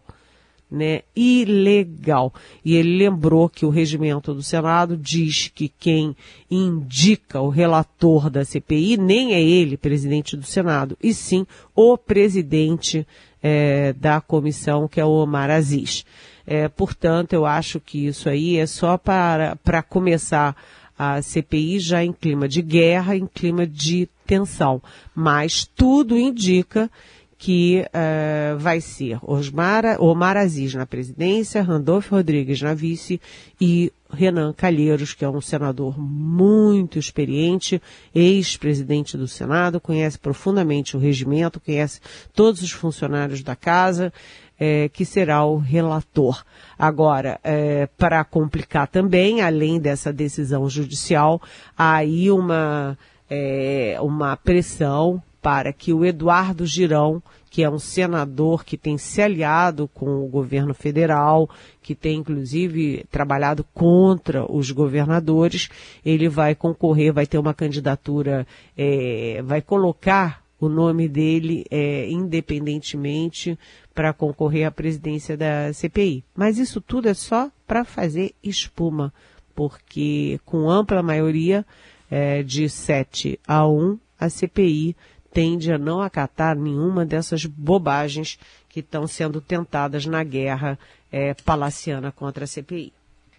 né, 0.70 1.02
ilegal. 1.16 2.34
E 2.64 2.76
ele 2.76 2.98
lembrou 2.98 3.50
que 3.50 3.66
o 3.66 3.70
regimento 3.70 4.34
do 4.34 4.44
Senado 4.44 4.98
diz 4.98 5.52
que 5.54 5.70
quem 5.70 6.16
indica 6.52 7.42
o 7.42 7.50
relator 7.50 8.30
da 8.30 8.44
CPI 8.44 8.98
nem 8.98 9.34
é 9.34 9.42
ele, 9.42 9.78
presidente 9.78 10.36
do 10.36 10.46
Senado, 10.46 10.98
e 11.02 11.14
sim 11.14 11.46
o 11.76 11.98
presidente 11.98 13.08
é, 13.42 13.94
da 13.94 14.20
comissão, 14.20 14.88
que 14.88 15.00
é 15.00 15.06
o 15.06 15.10
Omar 15.10 15.50
Aziz. 15.50 16.06
É, 16.46 16.68
portanto, 16.68 17.34
eu 17.34 17.46
acho 17.46 17.80
que 17.80 18.08
isso 18.08 18.30
aí 18.30 18.58
é 18.58 18.66
só 18.66 18.98
para, 18.98 19.56
para 19.58 19.82
começar 19.82 20.56
a 20.98 21.22
CPI 21.22 21.80
já 21.80 22.04
em 22.04 22.12
clima 22.12 22.48
de 22.48 22.62
guerra, 22.62 23.16
em 23.16 23.28
clima 23.28 23.68
de 23.68 24.10
tensão. 24.26 24.82
Mas 25.14 25.66
tudo 25.66 26.18
indica 26.18 26.90
que 27.38 27.86
uh, 27.88 28.58
vai 28.58 28.82
ser 28.82 29.20
Osmar, 29.22 30.01
Omar 30.01 30.36
Aziz 30.36 30.74
na 30.74 30.86
presidência, 30.86 31.62
Randolfo 31.62 32.15
Rodrigues 32.15 32.62
na 32.62 32.74
vice 32.74 33.22
e 33.62 33.91
Renan 34.10 34.53
Calheiros, 34.53 35.13
que 35.13 35.24
é 35.24 35.29
um 35.29 35.41
senador 35.41 36.00
muito 36.00 36.98
experiente, 36.98 37.82
ex-presidente 38.15 39.15
do 39.15 39.27
Senado, 39.27 39.79
conhece 39.79 40.17
profundamente 40.17 40.98
o 40.98 41.00
regimento, 41.00 41.60
conhece 41.60 42.00
todos 42.34 42.63
os 42.63 42.72
funcionários 42.72 43.44
da 43.44 43.56
casa, 43.56 44.12
é, 44.60 44.89
que 44.89 45.06
será 45.06 45.46
o 45.46 45.58
relator. 45.58 46.44
Agora, 46.79 47.39
é, 47.44 47.88
para 47.98 48.24
complicar 48.24 48.88
também, 48.88 49.41
além 49.41 49.79
dessa 49.79 50.12
decisão 50.12 50.67
judicial, 50.67 51.39
há 51.77 51.98
aí 51.98 52.32
uma, 52.32 52.98
é, 53.29 53.98
uma 54.01 54.36
pressão 54.36 55.22
para 55.41 55.72
que 55.72 55.94
o 55.94 56.03
Eduardo 56.03 56.65
Girão, 56.65 57.22
que 57.50 57.63
é 57.63 57.70
um 57.70 57.79
senador 57.79 58.63
que 58.65 58.77
tem 58.77 58.98
se 58.98 59.22
aliado 59.22 59.88
com 59.94 60.24
o 60.24 60.27
governo 60.27 60.74
federal, 60.74 61.50
que 61.82 61.96
tem 61.96 62.20
inclusive 62.20 63.06
trabalhado 63.10 63.63
contra 63.74 64.50
os 64.51 64.72
governadores, 64.72 65.70
ele 66.06 66.27
vai 66.27 66.53
concorrer, 66.53 67.13
vai 67.13 67.25
ter 67.25 67.38
uma 67.38 67.53
candidatura, 67.53 68.46
é, 68.77 69.41
vai 69.44 69.62
colocar 69.62 70.44
o 70.60 70.67
nome 70.67 71.08
dele 71.08 71.65
é, 71.70 72.10
independentemente 72.10 73.58
para 73.94 74.13
concorrer 74.13 74.65
à 74.65 74.72
presidência 74.72 75.38
da 75.38 75.72
CPI. 75.72 76.24
Mas 76.36 76.58
isso 76.58 76.82
tudo 76.82 77.08
é 77.08 77.13
só 77.13 77.50
para 77.65 77.86
fazer 77.86 78.34
espuma, 78.44 79.13
porque 79.56 80.39
com 80.46 80.70
ampla 80.70 81.01
maioria 81.01 81.65
é, 82.10 82.41
de 82.44 82.70
7 82.70 83.39
a 83.48 83.67
1, 83.67 84.00
a 84.20 84.29
CPI 84.29 84.96
tende 85.38 85.72
a 85.72 85.77
não 85.77 86.01
acatar 86.01 86.58
nenhuma 86.58 87.06
dessas 87.06 87.46
bobagens 87.46 88.39
que 88.67 88.79
estão 88.79 89.06
sendo 89.06 89.39
tentadas 89.39 90.03
na 90.08 90.24
guerra 90.24 90.79
é, 91.12 91.36
palaciana 91.36 92.12
contra 92.12 92.46
a 92.46 92.48
CPI. 92.48 92.91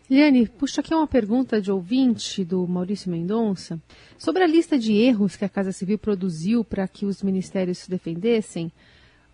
Liane, 0.08 0.46
puxa 0.46 0.80
aqui 0.80 0.94
uma 0.94 1.08
pergunta 1.08 1.60
de 1.60 1.72
ouvinte 1.72 2.44
do 2.44 2.64
Maurício 2.68 3.10
Mendonça. 3.10 3.80
Sobre 4.16 4.44
a 4.44 4.46
lista 4.46 4.78
de 4.78 4.92
erros 4.92 5.34
que 5.34 5.44
a 5.44 5.48
Casa 5.48 5.72
Civil 5.72 5.98
produziu 5.98 6.62
para 6.62 6.86
que 6.86 7.04
os 7.04 7.20
ministérios 7.20 7.78
se 7.78 7.90
defendessem, 7.90 8.70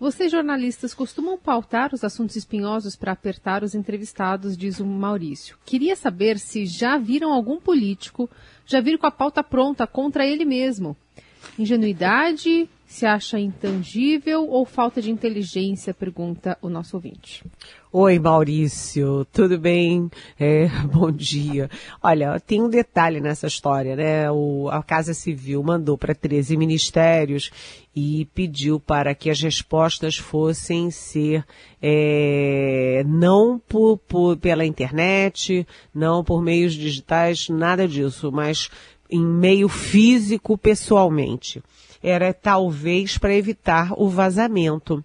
vocês 0.01 0.33
jornalistas 0.33 0.95
costumam 0.95 1.37
pautar 1.37 1.93
os 1.93 2.03
assuntos 2.03 2.35
espinhosos 2.35 2.97
para 2.97 3.13
apertar 3.13 3.63
os 3.63 3.75
entrevistados, 3.75 4.57
diz 4.57 4.81
o 4.81 4.87
Maurício. 4.87 5.59
Queria 5.67 5.97
saber 5.97 6.39
se 6.39 6.65
já 6.65 6.97
viram 6.97 7.31
algum 7.31 7.61
político 7.61 8.29
já 8.65 8.81
vir 8.81 8.97
com 8.97 9.07
a 9.07 9.11
pauta 9.11 9.45
pronta 9.45 9.87
contra 9.87 10.27
ele 10.27 10.47
mesmo, 10.47 10.97
Ingenuidade, 11.59 12.69
se 12.87 13.07
acha 13.07 13.41
intangível 13.41 14.49
ou 14.49 14.65
falta 14.65 15.03
de 15.03 15.11
inteligência? 15.11 15.93
Pergunta 15.93 16.57
o 16.63 16.69
nosso 16.69 16.97
ouvinte. 16.97 17.45
Oi, 17.93 18.19
Maurício, 18.19 19.25
tudo 19.33 19.59
bem? 19.59 20.11
É, 20.39 20.69
bom 20.93 21.11
dia. 21.11 21.71
Olha, 22.03 22.39
tem 22.41 22.63
um 22.63 22.69
detalhe 22.69 23.21
nessa 23.21 23.47
história, 23.47 23.97
né? 23.97 24.31
O, 24.31 24.69
a 24.69 24.83
Casa 24.83 25.15
Civil 25.15 25.63
mandou 25.63 25.97
para 25.97 26.15
13 26.15 26.57
ministérios 26.57 27.51
e 27.95 28.27
pediu 28.35 28.81
para 28.81 29.15
que 29.15 29.31
as 29.31 29.41
respostas 29.41 30.17
fossem 30.17 30.91
ser 30.91 31.45
é, 31.81 33.05
não 33.07 33.59
por, 33.59 33.99
por, 33.99 34.37
pela 34.37 34.65
internet, 34.65 35.67
não 35.95 36.25
por 36.25 36.43
meios 36.43 36.75
digitais, 36.75 37.49
nada 37.49 37.87
disso, 37.87 38.33
mas 38.33 38.69
em 39.11 39.25
meio 39.25 39.69
físico 39.69 40.57
pessoalmente. 40.57 41.63
Era 42.03 42.33
talvez 42.33 43.17
para 43.17 43.35
evitar 43.35 43.93
o 43.97 44.09
vazamento. 44.09 45.03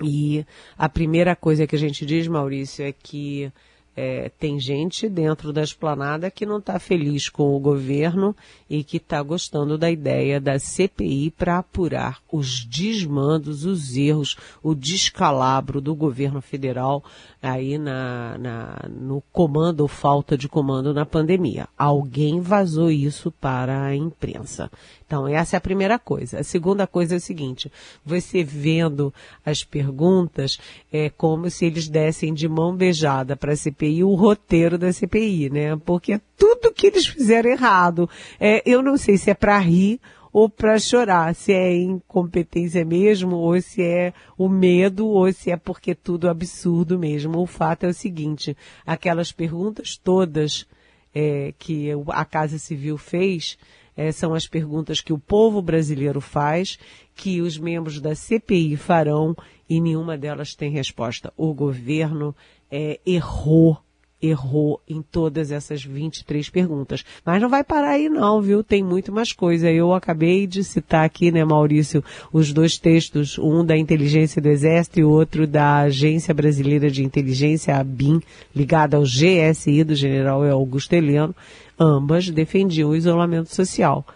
E 0.00 0.44
a 0.76 0.88
primeira 0.88 1.36
coisa 1.36 1.66
que 1.66 1.76
a 1.76 1.78
gente 1.78 2.04
diz, 2.04 2.26
Maurício, 2.26 2.84
é 2.84 2.92
que 2.92 3.52
é, 3.94 4.30
tem 4.38 4.58
gente 4.58 5.08
dentro 5.08 5.52
da 5.52 5.62
esplanada 5.62 6.30
que 6.30 6.46
não 6.46 6.58
está 6.58 6.78
feliz 6.78 7.28
com 7.28 7.54
o 7.54 7.60
governo 7.60 8.34
e 8.68 8.82
que 8.82 8.96
está 8.96 9.22
gostando 9.22 9.76
da 9.76 9.90
ideia 9.90 10.40
da 10.40 10.58
CPI 10.58 11.30
para 11.30 11.58
apurar 11.58 12.18
os 12.32 12.64
desmandos, 12.64 13.66
os 13.66 13.94
erros, 13.94 14.36
o 14.62 14.74
descalabro 14.74 15.80
do 15.80 15.94
governo 15.94 16.40
federal 16.40 17.04
aí 17.42 17.76
na, 17.76 18.38
na, 18.38 18.88
no 18.88 19.22
comando 19.30 19.80
ou 19.80 19.88
falta 19.88 20.38
de 20.38 20.48
comando 20.48 20.94
na 20.94 21.04
pandemia. 21.04 21.68
Alguém 21.76 22.40
vazou 22.40 22.90
isso 22.90 23.30
para 23.30 23.84
a 23.84 23.94
imprensa. 23.94 24.70
Então, 25.04 25.28
essa 25.28 25.56
é 25.56 25.58
a 25.58 25.60
primeira 25.60 25.98
coisa. 25.98 26.38
A 26.38 26.44
segunda 26.44 26.86
coisa 26.86 27.14
é 27.14 27.18
o 27.18 27.20
seguinte: 27.20 27.70
você 28.02 28.42
vendo 28.42 29.12
as 29.44 29.62
perguntas, 29.62 30.58
é 30.90 31.10
como 31.10 31.50
se 31.50 31.66
eles 31.66 31.88
dessem 31.88 32.32
de 32.32 32.48
mão 32.48 32.74
beijada 32.74 33.36
para 33.36 33.52
a 33.52 33.56
CPI 33.56 33.81
o 34.02 34.14
roteiro 34.14 34.78
da 34.78 34.92
CPI, 34.92 35.50
né? 35.50 35.76
Porque 35.84 36.20
tudo 36.36 36.72
que 36.72 36.86
eles 36.86 37.06
fizeram 37.06 37.50
errado, 37.50 38.08
é, 38.38 38.62
eu 38.64 38.82
não 38.82 38.96
sei 38.96 39.16
se 39.16 39.30
é 39.30 39.34
para 39.34 39.58
rir 39.58 40.00
ou 40.32 40.48
para 40.48 40.78
chorar, 40.78 41.34
se 41.34 41.52
é 41.52 41.74
incompetência 41.76 42.84
mesmo, 42.84 43.36
ou 43.36 43.60
se 43.60 43.82
é 43.82 44.14
o 44.38 44.48
medo, 44.48 45.06
ou 45.06 45.30
se 45.32 45.50
é 45.50 45.56
porque 45.56 45.94
tudo 45.94 46.28
absurdo 46.28 46.98
mesmo. 46.98 47.38
O 47.38 47.46
fato 47.46 47.84
é 47.84 47.88
o 47.88 47.94
seguinte, 47.94 48.56
aquelas 48.86 49.30
perguntas 49.30 49.96
todas 49.96 50.66
é, 51.14 51.52
que 51.58 51.90
a 52.08 52.24
Casa 52.24 52.58
Civil 52.58 52.96
fez, 52.96 53.58
é, 53.94 54.10
são 54.10 54.32
as 54.32 54.46
perguntas 54.46 55.02
que 55.02 55.12
o 55.12 55.18
povo 55.18 55.60
brasileiro 55.60 56.20
faz, 56.20 56.78
que 57.14 57.42
os 57.42 57.58
membros 57.58 58.00
da 58.00 58.14
CPI 58.14 58.76
farão 58.76 59.36
e 59.68 59.80
nenhuma 59.80 60.16
delas 60.16 60.54
tem 60.54 60.70
resposta. 60.70 61.30
O 61.36 61.52
governo 61.52 62.34
é, 62.72 62.98
errou 63.06 63.78
errou 64.22 64.80
em 64.88 65.02
todas 65.02 65.50
essas 65.50 65.84
23 65.84 66.48
perguntas. 66.48 67.04
Mas 67.26 67.42
não 67.42 67.48
vai 67.48 67.64
parar 67.64 67.90
aí 67.90 68.08
não, 68.08 68.40
viu? 68.40 68.62
Tem 68.62 68.82
muito 68.82 69.10
mais 69.10 69.32
coisa. 69.32 69.68
Eu 69.68 69.92
acabei 69.92 70.46
de 70.46 70.62
citar 70.62 71.04
aqui, 71.04 71.32
né, 71.32 71.44
Maurício, 71.44 72.04
os 72.32 72.52
dois 72.52 72.78
textos, 72.78 73.36
um 73.36 73.64
da 73.64 73.76
inteligência 73.76 74.40
do 74.40 74.48
Exército 74.48 75.00
e 75.00 75.04
outro 75.04 75.44
da 75.44 75.80
Agência 75.80 76.32
Brasileira 76.32 76.88
de 76.88 77.02
Inteligência, 77.02 77.76
a 77.76 77.82
BIM, 77.82 78.20
ligada 78.54 78.96
ao 78.96 79.02
GSI 79.02 79.82
do 79.82 79.96
general 79.96 80.44
Augusto 80.44 80.92
Heleno. 80.92 81.34
Ambas 81.78 82.30
defendiam 82.30 82.90
o 82.90 82.96
isolamento 82.96 83.52
social 83.52 84.06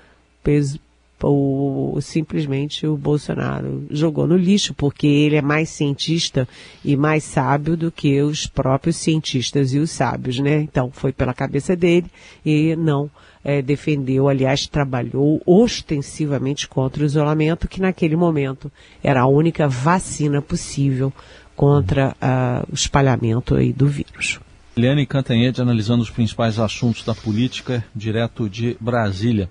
o, 1.23 1.99
simplesmente 2.00 2.87
o 2.87 2.96
Bolsonaro 2.96 3.87
jogou 3.90 4.26
no 4.26 4.37
lixo, 4.37 4.75
porque 4.75 5.06
ele 5.06 5.37
é 5.37 5.42
mais 5.42 5.70
cientista 5.70 6.46
e 6.85 6.96
mais 6.96 7.25
sábio 7.25 7.76
do 7.76 7.90
que 7.90 8.20
os 8.20 8.46
próprios 8.46 8.96
cientistas 8.96 9.73
e 9.73 9.78
os 9.78 9.90
sábios, 9.90 10.38
né? 10.38 10.61
Então 10.61 10.90
foi 10.92 11.12
pela 11.12 11.32
cabeça 11.32 11.75
dele 11.75 12.06
e 12.44 12.76
não 12.76 13.11
é, 13.42 13.62
defendeu, 13.62 14.28
aliás, 14.28 14.66
trabalhou 14.66 15.40
ostensivamente 15.46 16.66
contra 16.66 17.02
o 17.02 17.06
isolamento, 17.06 17.68
que 17.68 17.80
naquele 17.80 18.16
momento 18.16 18.70
era 19.02 19.20
a 19.20 19.26
única 19.26 19.68
vacina 19.68 20.42
possível 20.42 21.12
contra 21.54 22.14
uh, 22.20 22.70
o 22.70 22.75
espalhamento 22.75 23.54
aí 23.54 23.73
do 23.73 23.87
vírus. 23.87 24.40
Eliane 24.76 25.06
Cantanhede 25.06 25.62
analisando 25.62 26.02
os 26.02 26.11
principais 26.11 26.58
assuntos 26.58 27.02
da 27.02 27.14
política, 27.14 27.82
direto 27.94 28.46
de 28.46 28.76
Brasília. 28.78 29.49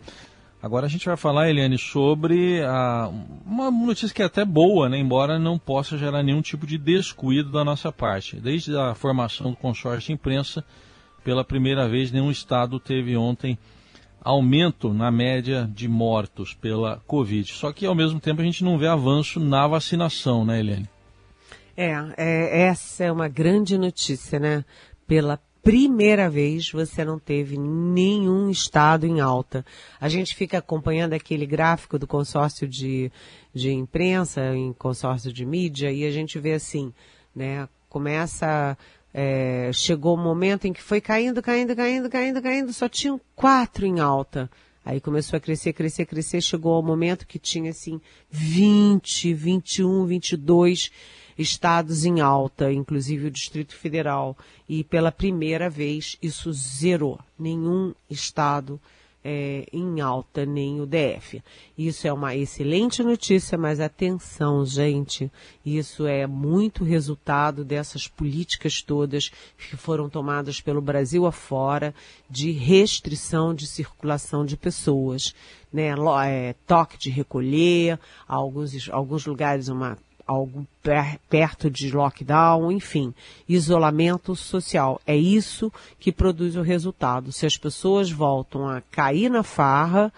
Agora 0.66 0.88
a 0.88 0.90
gente 0.90 1.06
vai 1.06 1.16
falar, 1.16 1.48
Eliane, 1.48 1.78
sobre 1.78 2.60
a, 2.64 3.08
uma 3.46 3.70
notícia 3.70 4.12
que 4.12 4.24
é 4.24 4.26
até 4.26 4.44
boa, 4.44 4.90
né, 4.90 4.98
embora 4.98 5.38
não 5.38 5.60
possa 5.60 5.96
gerar 5.96 6.24
nenhum 6.24 6.42
tipo 6.42 6.66
de 6.66 6.76
descuido 6.76 7.52
da 7.52 7.64
nossa 7.64 7.92
parte. 7.92 8.38
Desde 8.38 8.76
a 8.76 8.96
formação 8.96 9.52
do 9.52 9.58
consórcio 9.58 10.08
de 10.08 10.14
imprensa, 10.14 10.66
pela 11.24 11.44
primeira 11.44 11.88
vez, 11.88 12.12
nenhum 12.12 12.32
estado 12.32 12.80
teve 12.80 13.16
ontem 13.16 13.60
aumento 14.20 14.92
na 14.92 15.12
média 15.12 15.70
de 15.72 15.88
mortos 15.88 16.56
pela 16.56 17.00
Covid. 17.06 17.48
Só 17.54 17.72
que, 17.72 17.86
ao 17.86 17.94
mesmo 17.94 18.20
tempo, 18.20 18.42
a 18.42 18.44
gente 18.44 18.64
não 18.64 18.76
vê 18.76 18.88
avanço 18.88 19.40
na 19.40 19.68
vacinação, 19.68 20.44
né, 20.44 20.62
Eliane? 20.62 20.90
É, 21.78 21.92
é 22.18 22.62
essa 22.64 23.04
é 23.04 23.12
uma 23.12 23.28
grande 23.28 23.78
notícia, 23.78 24.40
né? 24.40 24.66
Pela 25.06 25.40
primeira 25.66 26.30
vez 26.30 26.70
você 26.70 27.04
não 27.04 27.18
teve 27.18 27.58
nenhum 27.58 28.52
estado 28.52 29.08
em 29.08 29.20
alta. 29.20 29.66
A 30.00 30.08
gente 30.08 30.36
fica 30.36 30.60
acompanhando 30.60 31.14
aquele 31.14 31.44
gráfico 31.44 31.98
do 31.98 32.06
consórcio 32.06 32.68
de, 32.68 33.12
de 33.52 33.72
imprensa, 33.72 34.56
em 34.56 34.72
consórcio 34.72 35.34
de 35.34 35.44
mídia, 35.44 35.92
e 35.92 36.06
a 36.06 36.12
gente 36.12 36.38
vê 36.38 36.54
assim, 36.54 36.94
né? 37.36 37.68
Começa 37.90 38.78
é, 39.12 39.72
chegou 39.74 40.16
o 40.16 40.20
um 40.20 40.24
momento 40.24 40.68
em 40.68 40.74
que 40.74 40.84
foi 40.84 41.02
caindo, 41.02 41.42
caindo, 41.42 41.76
caindo, 41.76 42.10
caindo, 42.12 42.42
caindo, 42.44 42.72
só 42.72 42.88
tinham 42.88 43.20
quatro 43.36 43.88
em 43.88 44.00
alta. 44.00 44.48
Aí 44.86 45.02
começou 45.02 45.36
a 45.36 45.40
crescer, 45.40 45.74
crescer, 45.74 46.06
crescer, 46.06 46.42
chegou 46.42 46.74
ao 46.74 46.84
momento 46.84 47.26
que 47.26 47.40
tinha 47.40 47.72
assim 47.72 48.00
20, 48.30 49.34
21, 49.34 50.06
22 50.06 50.92
estados 51.38 52.06
em 52.06 52.22
alta, 52.22 52.72
inclusive 52.72 53.28
o 53.28 53.32
Distrito 53.32 53.76
Federal. 53.76 54.38
E 54.68 54.84
pela 54.84 55.12
primeira 55.12 55.70
vez 55.70 56.18
isso 56.22 56.52
zerou. 56.54 57.20
Nenhum 57.38 57.94
estado 58.10 58.80
é, 59.28 59.66
em 59.74 60.02
alta 60.02 60.46
nem 60.46 60.80
o 60.80 60.86
DF. 60.86 61.42
Isso 61.76 62.08
é 62.08 62.14
uma 62.14 62.36
excelente 62.36 63.02
notícia, 63.02 63.58
mas 63.58 63.80
atenção, 63.80 64.64
gente, 64.64 65.32
isso 65.66 66.06
é 66.06 66.28
muito 66.28 66.84
resultado 66.84 67.66
dessas 67.66 68.08
políticas 68.08 68.84
todas 68.84 69.30
que 69.58 69.76
foram 69.76 70.08
tomadas 70.08 70.62
pelo 70.62 70.80
Brasil 70.80 71.26
afora 71.26 71.94
de 72.30 72.52
restrição 72.52 73.56
de 73.56 73.66
circulação 73.66 74.46
de 74.46 74.56
pessoas. 74.56 75.34
Né, 75.74 75.90
é, 76.28 76.56
toque 76.66 76.98
de 76.98 77.10
recolher, 77.10 78.00
alguns, 78.26 78.90
alguns 78.90 79.26
lugares 79.26 79.68
uma 79.68 79.98
algo 80.26 80.66
per, 80.82 81.20
perto 81.30 81.70
de 81.70 81.92
lockdown, 81.92 82.72
enfim, 82.72 83.14
isolamento 83.48 84.36
social. 84.36 85.00
É 85.06 85.16
isso 85.16 85.72
que 86.00 86.12
produz 86.12 86.56
o 86.56 86.62
resultado. 86.62 87.32
Se 87.32 87.46
as 87.46 87.58
pessoas 87.58 88.10
voltam 88.10 88.68
a 88.68 88.82
cair 88.82 89.30
na 89.30 89.44
farra, 89.44 90.12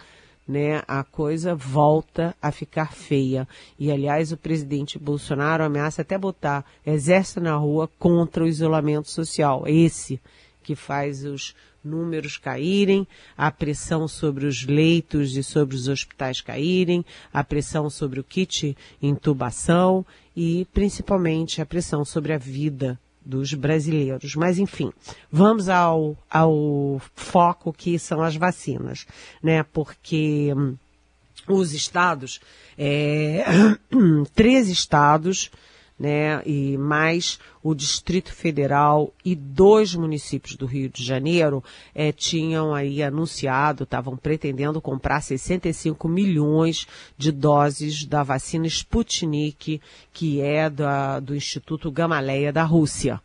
né, 0.47 0.81
a 0.87 1.03
coisa 1.03 1.53
volta 1.53 2.33
a 2.41 2.51
ficar 2.51 2.93
feia. 2.93 3.47
E, 3.77 3.91
aliás, 3.91 4.31
o 4.31 4.37
presidente 4.37 4.97
Bolsonaro 4.97 5.63
ameaça 5.63 6.01
até 6.01 6.17
botar 6.17 6.63
exército 6.85 7.41
na 7.41 7.55
rua 7.55 7.89
contra 7.99 8.43
o 8.43 8.47
isolamento 8.47 9.09
social. 9.09 9.63
Esse 9.67 10.21
que 10.67 10.75
faz 10.75 11.23
os 11.23 11.55
números 11.81 12.35
caírem, 12.35 13.07
a 13.37 13.49
pressão 13.49 14.05
sobre 14.05 14.45
os 14.45 14.65
leitos 14.65 15.37
e 15.37 15.41
sobre 15.41 15.77
os 15.77 15.87
hospitais 15.87 16.41
caírem, 16.41 17.05
a 17.31 17.41
pressão 17.41 17.89
sobre 17.89 18.19
o 18.19 18.23
kit 18.23 18.75
intubação 19.01 20.05
e 20.35 20.67
principalmente 20.73 21.61
a 21.61 21.65
pressão 21.65 22.03
sobre 22.03 22.33
a 22.33 22.37
vida 22.37 22.99
dos 23.25 23.53
brasileiros. 23.53 24.35
Mas 24.35 24.59
enfim, 24.59 24.91
vamos 25.31 25.69
ao, 25.69 26.17
ao 26.29 27.01
foco 27.15 27.71
que 27.71 27.97
são 27.97 28.21
as 28.21 28.35
vacinas, 28.35 29.07
né? 29.41 29.63
Porque 29.63 30.53
hum, 30.53 30.75
os 31.47 31.71
estados, 31.71 32.41
é, 32.77 33.45
três 34.35 34.67
estados 34.67 35.49
né, 35.99 36.41
e 36.45 36.77
mais 36.77 37.39
o 37.63 37.73
Distrito 37.73 38.31
Federal 38.31 39.11
e 39.25 39.35
dois 39.35 39.95
municípios 39.95 40.55
do 40.55 40.65
Rio 40.65 40.89
de 40.89 41.03
Janeiro 41.03 41.63
é, 41.93 42.11
tinham 42.11 42.73
aí 42.73 43.01
anunciado, 43.01 43.83
estavam 43.83 44.15
pretendendo 44.15 44.79
comprar 44.79 45.21
65 45.21 46.07
milhões 46.07 46.87
de 47.17 47.31
doses 47.31 48.05
da 48.05 48.21
vacina 48.21 48.67
Sputnik, 48.67 49.81
que 50.13 50.39
é 50.39 50.69
da, 50.69 51.19
do 51.19 51.35
Instituto 51.35 51.91
Gamaleia 51.91 52.53
da 52.53 52.63
Rússia. 52.63 53.19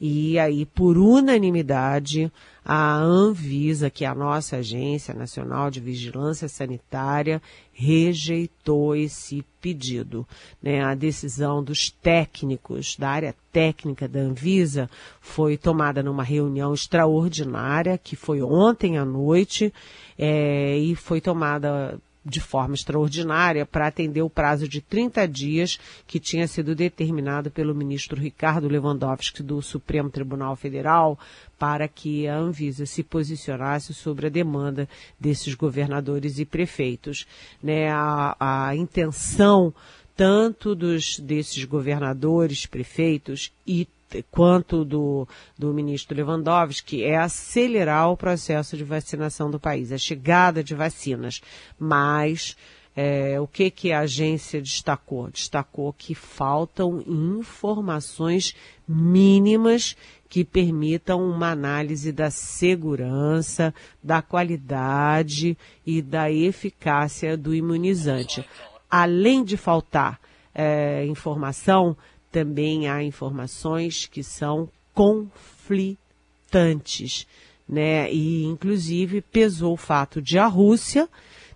E 0.00 0.38
aí, 0.38 0.64
por 0.64 0.96
unanimidade, 0.96 2.32
a 2.64 2.96
Anvisa, 2.96 3.88
que 3.90 4.04
é 4.04 4.08
a 4.08 4.14
nossa 4.14 4.56
Agência 4.56 5.14
Nacional 5.14 5.70
de 5.70 5.80
Vigilância 5.80 6.48
Sanitária, 6.48 7.40
rejeitou 7.72 8.94
esse 8.94 9.44
pedido. 9.60 10.26
Né? 10.62 10.82
A 10.82 10.94
decisão 10.94 11.62
dos 11.64 11.90
técnicos, 11.90 12.96
da 12.96 13.08
área 13.08 13.34
técnica 13.52 14.06
da 14.06 14.20
Anvisa, 14.20 14.90
foi 15.20 15.56
tomada 15.56 16.02
numa 16.02 16.22
reunião 16.22 16.74
extraordinária, 16.74 17.96
que 17.96 18.16
foi 18.16 18.42
ontem 18.42 18.98
à 18.98 19.04
noite, 19.04 19.72
é, 20.18 20.76
e 20.76 20.94
foi 20.94 21.20
tomada 21.20 21.98
de 22.24 22.40
forma 22.40 22.74
extraordinária 22.74 23.64
para 23.64 23.86
atender 23.86 24.22
o 24.22 24.30
prazo 24.30 24.68
de 24.68 24.80
30 24.80 25.26
dias 25.26 25.78
que 26.06 26.20
tinha 26.20 26.46
sido 26.46 26.74
determinado 26.74 27.50
pelo 27.50 27.74
ministro 27.74 28.20
Ricardo 28.20 28.68
Lewandowski 28.68 29.42
do 29.42 29.62
Supremo 29.62 30.10
Tribunal 30.10 30.54
Federal 30.54 31.18
para 31.58 31.88
que 31.88 32.28
a 32.28 32.36
Anvisa 32.36 32.84
se 32.84 33.02
posicionasse 33.02 33.94
sobre 33.94 34.26
a 34.26 34.30
demanda 34.30 34.88
desses 35.18 35.54
governadores 35.54 36.38
e 36.38 36.44
prefeitos. 36.44 37.26
Né, 37.62 37.90
a, 37.90 38.36
a 38.38 38.76
intenção 38.76 39.72
tanto 40.16 40.74
dos 40.74 41.18
desses 41.18 41.64
governadores, 41.64 42.66
prefeitos 42.66 43.50
e 43.66 43.88
quanto 44.30 44.84
do, 44.84 45.26
do 45.58 45.72
ministro 45.72 46.16
Lewandowski 46.16 47.02
é 47.04 47.16
acelerar 47.16 48.10
o 48.10 48.16
processo 48.16 48.76
de 48.76 48.84
vacinação 48.84 49.50
do 49.50 49.60
país, 49.60 49.92
a 49.92 49.98
chegada 49.98 50.62
de 50.62 50.74
vacinas. 50.74 51.40
Mas 51.78 52.56
é, 52.94 53.40
o 53.40 53.46
que, 53.46 53.70
que 53.70 53.92
a 53.92 54.00
agência 54.00 54.60
destacou? 54.60 55.30
Destacou 55.30 55.92
que 55.92 56.14
faltam 56.14 57.02
informações 57.06 58.54
mínimas 58.86 59.96
que 60.28 60.44
permitam 60.44 61.22
uma 61.28 61.50
análise 61.50 62.12
da 62.12 62.30
segurança, 62.30 63.74
da 64.02 64.20
qualidade 64.22 65.56
e 65.86 66.02
da 66.02 66.30
eficácia 66.30 67.36
do 67.36 67.54
imunizante. 67.54 68.44
Além 68.88 69.44
de 69.44 69.56
faltar 69.56 70.20
é, 70.54 71.04
informação, 71.06 71.96
também 72.30 72.88
há 72.88 73.02
informações 73.02 74.06
que 74.06 74.22
são 74.22 74.68
conflitantes, 74.94 77.26
né? 77.68 78.08
E 78.12 78.44
inclusive 78.44 79.20
pesou 79.20 79.74
o 79.74 79.76
fato 79.76 80.22
de 80.22 80.38
a 80.38 80.46
Rússia 80.46 81.08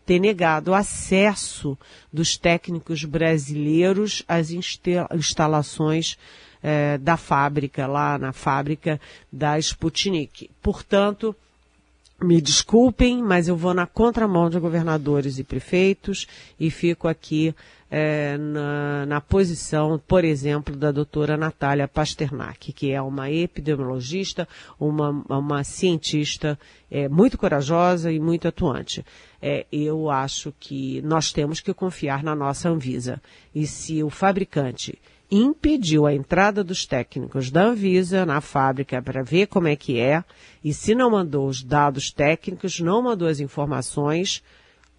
ter 0.04 0.18
negado 0.18 0.74
acesso 0.74 1.78
dos 2.12 2.36
técnicos 2.36 3.04
brasileiros 3.04 4.22
às 4.28 4.50
instalações 4.50 6.18
eh, 6.62 6.98
da 6.98 7.16
fábrica, 7.16 7.86
lá 7.86 8.18
na 8.18 8.32
fábrica 8.32 9.00
da 9.32 9.58
Sputnik. 9.58 10.50
Portanto, 10.62 11.34
me 12.22 12.40
desculpem, 12.40 13.22
mas 13.22 13.48
eu 13.48 13.56
vou 13.56 13.74
na 13.74 13.86
contramão 13.86 14.48
de 14.48 14.58
governadores 14.58 15.38
e 15.38 15.44
prefeitos 15.44 16.26
e 16.58 16.70
fico 16.70 17.08
aqui 17.08 17.54
é, 17.96 18.36
na, 18.36 19.06
na, 19.06 19.20
posição, 19.20 20.02
por 20.04 20.24
exemplo, 20.24 20.74
da 20.74 20.90
doutora 20.90 21.36
Natália 21.36 21.86
Pasternak, 21.86 22.72
que 22.72 22.90
é 22.90 23.00
uma 23.00 23.30
epidemiologista, 23.30 24.48
uma, 24.80 25.10
uma 25.28 25.62
cientista 25.62 26.58
é, 26.90 27.08
muito 27.08 27.38
corajosa 27.38 28.10
e 28.10 28.18
muito 28.18 28.48
atuante. 28.48 29.06
É, 29.40 29.64
eu 29.70 30.10
acho 30.10 30.52
que 30.58 31.00
nós 31.02 31.32
temos 31.32 31.60
que 31.60 31.72
confiar 31.72 32.24
na 32.24 32.34
nossa 32.34 32.68
Anvisa. 32.68 33.22
E 33.54 33.64
se 33.64 34.02
o 34.02 34.10
fabricante 34.10 34.98
impediu 35.30 36.04
a 36.04 36.12
entrada 36.12 36.64
dos 36.64 36.84
técnicos 36.84 37.48
da 37.48 37.62
Anvisa 37.62 38.26
na 38.26 38.40
fábrica 38.40 39.00
para 39.00 39.22
ver 39.22 39.46
como 39.46 39.68
é 39.68 39.76
que 39.76 40.00
é, 40.00 40.24
e 40.64 40.74
se 40.74 40.96
não 40.96 41.12
mandou 41.12 41.46
os 41.46 41.62
dados 41.62 42.10
técnicos, 42.10 42.80
não 42.80 43.00
mandou 43.00 43.28
as 43.28 43.38
informações, 43.38 44.42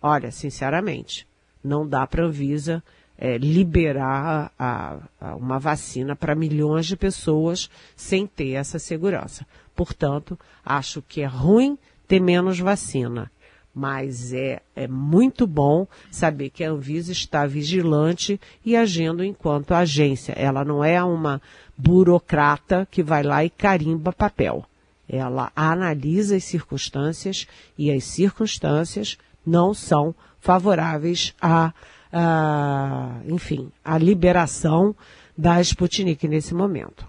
olha, 0.01 0.31
sinceramente, 0.31 1.27
não 1.65 1.87
dá 1.87 2.05
para 2.05 2.23
a 2.23 2.27
Anvisa 2.27 2.83
é, 3.17 3.37
liberar 3.37 4.51
a, 4.57 4.97
a 5.19 5.35
uma 5.35 5.57
vacina 5.57 6.15
para 6.15 6.35
milhões 6.35 6.85
de 6.85 6.95
pessoas 6.95 7.69
sem 7.95 8.27
ter 8.27 8.51
essa 8.51 8.77
segurança. 8.77 9.45
Portanto, 9.75 10.37
acho 10.63 11.01
que 11.01 11.21
é 11.21 11.25
ruim 11.25 11.77
ter 12.07 12.19
menos 12.19 12.59
vacina, 12.59 13.31
Mas 13.73 14.31
é, 14.31 14.61
é 14.75 14.87
muito 14.87 15.45
bom 15.45 15.87
saber 16.09 16.49
que 16.49 16.63
a 16.63 16.71
Anvisa 16.71 17.11
está 17.11 17.45
vigilante 17.45 18.39
e 18.63 18.75
agindo 18.75 19.23
enquanto 19.23 19.73
agência. 19.73 20.33
Ela 20.33 20.63
não 20.63 20.83
é 20.83 21.03
uma 21.03 21.41
burocrata 21.77 22.87
que 22.89 23.03
vai 23.03 23.23
lá 23.23 23.43
e 23.43 23.49
carimba 23.49 24.13
papel. 24.13 24.63
Ela 25.09 25.51
analisa 25.55 26.35
as 26.35 26.43
circunstâncias 26.43 27.47
e 27.77 27.91
as 27.91 28.03
circunstâncias 28.05 29.17
não 29.45 29.73
são 29.73 30.15
favoráveis 30.39 31.33
a, 31.41 31.73
a 32.11 33.19
enfim, 33.27 33.71
a 33.83 33.97
liberação 33.97 34.95
da 35.37 35.59
Sputnik 35.61 36.27
nesse 36.27 36.53
momento. 36.53 37.07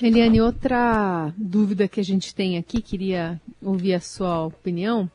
Eliane, 0.00 0.40
outra 0.40 1.32
dúvida 1.36 1.86
que 1.86 2.00
a 2.00 2.04
gente 2.04 2.34
tem 2.34 2.58
aqui, 2.58 2.82
queria 2.82 3.40
ouvir 3.62 3.94
a 3.94 4.00
sua 4.00 4.44
opinião. 4.44 5.04
O 5.04 5.10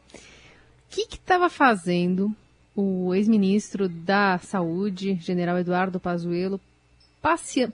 que 0.89 1.01
estava 1.01 1.49
fazendo 1.49 2.33
o 2.75 3.13
ex-ministro 3.13 3.89
da 3.89 4.37
Saúde, 4.39 5.15
general 5.21 5.57
Eduardo 5.57 5.99
Pazuello, 5.99 6.59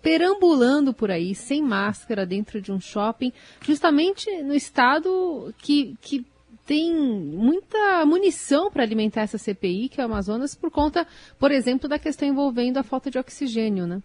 perambulando 0.01 0.93
por 0.93 1.11
aí, 1.11 1.35
sem 1.35 1.61
máscara, 1.61 2.25
dentro 2.25 2.59
de 2.59 2.71
um 2.71 2.79
shopping, 2.79 3.31
justamente 3.61 4.29
no 4.41 4.55
estado 4.55 5.53
que, 5.59 5.95
que 6.01 6.25
tem 6.65 6.93
muita 6.93 8.05
munição 8.05 8.71
para 8.71 8.83
alimentar 8.83 9.21
essa 9.21 9.37
CPI, 9.37 9.89
que 9.89 10.01
é 10.01 10.03
o 10.03 10.07
Amazonas, 10.07 10.55
por 10.55 10.71
conta, 10.71 11.05
por 11.37 11.51
exemplo, 11.51 11.87
da 11.87 11.99
questão 11.99 12.27
envolvendo 12.27 12.77
a 12.77 12.83
falta 12.83 13.11
de 13.11 13.19
oxigênio, 13.19 13.85
né? 13.85 14.01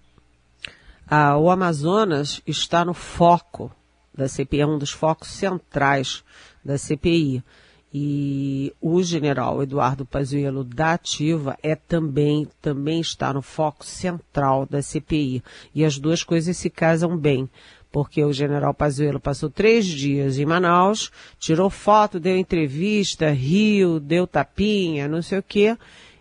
Ah, 1.06 1.36
o 1.38 1.50
Amazonas 1.50 2.40
está 2.46 2.84
no 2.84 2.94
foco 2.94 3.72
da 4.14 4.28
CPI, 4.28 4.60
é 4.60 4.66
um 4.66 4.78
dos 4.78 4.90
focos 4.90 5.28
centrais 5.28 6.22
da 6.64 6.76
CPI. 6.76 7.42
E 7.92 8.72
o 8.80 9.02
general 9.02 9.60
Eduardo 9.60 10.06
Pazuello 10.06 10.62
da 10.62 10.92
Ativa 10.92 11.58
é 11.60 11.74
também, 11.74 12.46
também 12.62 13.00
está 13.00 13.32
no 13.32 13.42
foco 13.42 13.84
central 13.84 14.64
da 14.64 14.80
CPI. 14.80 15.42
E 15.74 15.84
as 15.84 15.98
duas 15.98 16.22
coisas 16.22 16.56
se 16.56 16.70
casam 16.70 17.16
bem, 17.16 17.50
porque 17.90 18.22
o 18.24 18.32
general 18.32 18.72
Pazuello 18.72 19.20
passou 19.20 19.50
três 19.50 19.84
dias 19.84 20.38
em 20.38 20.46
Manaus, 20.46 21.10
tirou 21.38 21.68
foto, 21.68 22.20
deu 22.20 22.36
entrevista, 22.36 23.30
riu, 23.30 23.98
deu 23.98 24.26
tapinha, 24.26 25.08
não 25.08 25.22
sei 25.22 25.38
o 25.38 25.42
quê, 25.42 25.76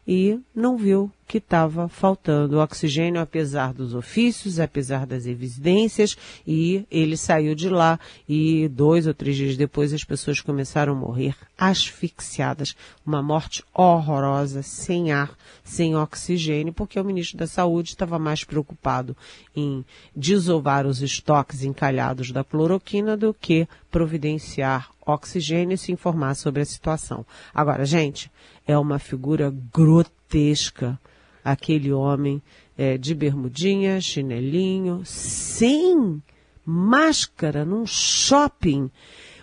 e 0.08 0.40
não 0.56 0.78
viu 0.78 1.12
que 1.30 1.38
estava 1.38 1.88
faltando 1.88 2.58
oxigênio, 2.58 3.22
apesar 3.22 3.72
dos 3.72 3.94
ofícios, 3.94 4.60
apesar 4.60 5.06
das 5.06 5.28
evidências, 5.28 6.18
e 6.46 6.88
ele 6.90 7.16
saiu 7.16 7.54
de 7.54 7.70
lá 7.70 8.00
e 8.28 8.68
dois 8.68 9.06
ou 9.06 9.14
três 9.14 9.36
dias 9.36 9.56
depois 9.56 9.94
as 9.94 10.04
pessoas 10.04 10.42
começaram 10.42 10.94
a 10.94 10.96
morrer 10.96 11.36
asfixiadas. 11.56 12.76
Uma 13.06 13.22
morte 13.22 13.64
horrorosa, 13.76 14.64
sem 14.64 15.12
ar, 15.12 15.38
sem 15.64 15.96
oxigênio, 15.96 16.74
porque 16.74 17.00
o 17.00 17.06
ministro 17.06 17.38
da 17.38 17.46
Saúde 17.46 17.90
estava 17.90 18.18
mais 18.18 18.44
preocupado 18.44 19.16
em 19.56 19.86
desovar 20.16 20.88
os 20.88 21.00
estoques 21.04 21.64
encalhados 21.64 22.32
da 22.32 22.44
cloroquina 22.44 23.16
do 23.16 23.36
que 23.36 23.68
providenciar 23.92 24.90
oxigênio 25.06 25.76
e 25.76 25.78
se 25.78 25.92
informar 25.92 26.34
sobre 26.34 26.64
a 26.64 26.66
situação. 26.66 27.24
Agora, 27.54 27.86
gente, 27.86 28.32
é 28.66 28.76
uma 28.76 28.98
figura 28.98 29.54
grotesca 29.72 31.00
aquele 31.44 31.92
homem 31.92 32.42
é, 32.78 32.98
de 32.98 33.14
bermudinha, 33.14 34.00
chinelinho, 34.00 35.02
sem 35.04 36.22
máscara, 36.66 37.66
num 37.66 37.86
shopping. 37.86 38.90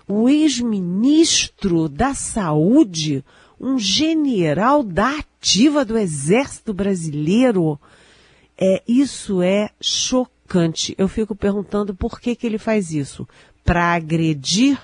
O 0.08 0.28
ex-ministro 0.28 1.88
da 1.88 2.14
Saúde, 2.14 3.24
um 3.60 3.78
general 3.78 4.82
da 4.82 5.18
ativa 5.18 5.84
do 5.84 5.98
Exército 5.98 6.72
Brasileiro. 6.72 7.78
É, 8.56 8.82
isso 8.86 9.42
é 9.42 9.70
chocante. 9.80 10.94
Eu 10.96 11.08
fico 11.08 11.34
perguntando 11.34 11.94
por 11.94 12.20
que, 12.20 12.36
que 12.36 12.46
ele 12.46 12.58
faz 12.58 12.92
isso. 12.92 13.28
Para 13.64 13.94
agredir? 13.94 14.78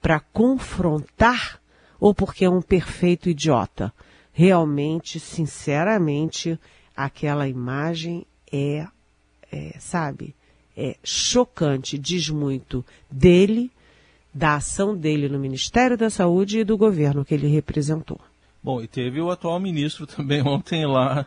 Para 0.00 0.20
confrontar? 0.20 1.60
Ou 1.98 2.14
porque 2.14 2.44
é 2.44 2.50
um 2.50 2.60
perfeito 2.60 3.30
idiota? 3.30 3.92
Realmente, 4.34 5.20
sinceramente, 5.20 6.58
aquela 6.94 7.48
imagem 7.48 8.26
é, 8.52 8.84
é, 9.50 9.76
sabe, 9.78 10.34
é 10.76 10.96
chocante, 11.04 11.96
diz 11.96 12.28
muito 12.28 12.84
dele, 13.08 13.70
da 14.34 14.56
ação 14.56 14.96
dele 14.96 15.28
no 15.28 15.38
Ministério 15.38 15.96
da 15.96 16.10
Saúde 16.10 16.58
e 16.58 16.64
do 16.64 16.76
governo 16.76 17.24
que 17.24 17.32
ele 17.32 17.46
representou. 17.46 18.20
Bom, 18.60 18.82
e 18.82 18.88
teve 18.88 19.20
o 19.20 19.30
atual 19.30 19.60
ministro 19.60 20.04
também 20.08 20.42
ontem 20.42 20.84
lá 20.84 21.24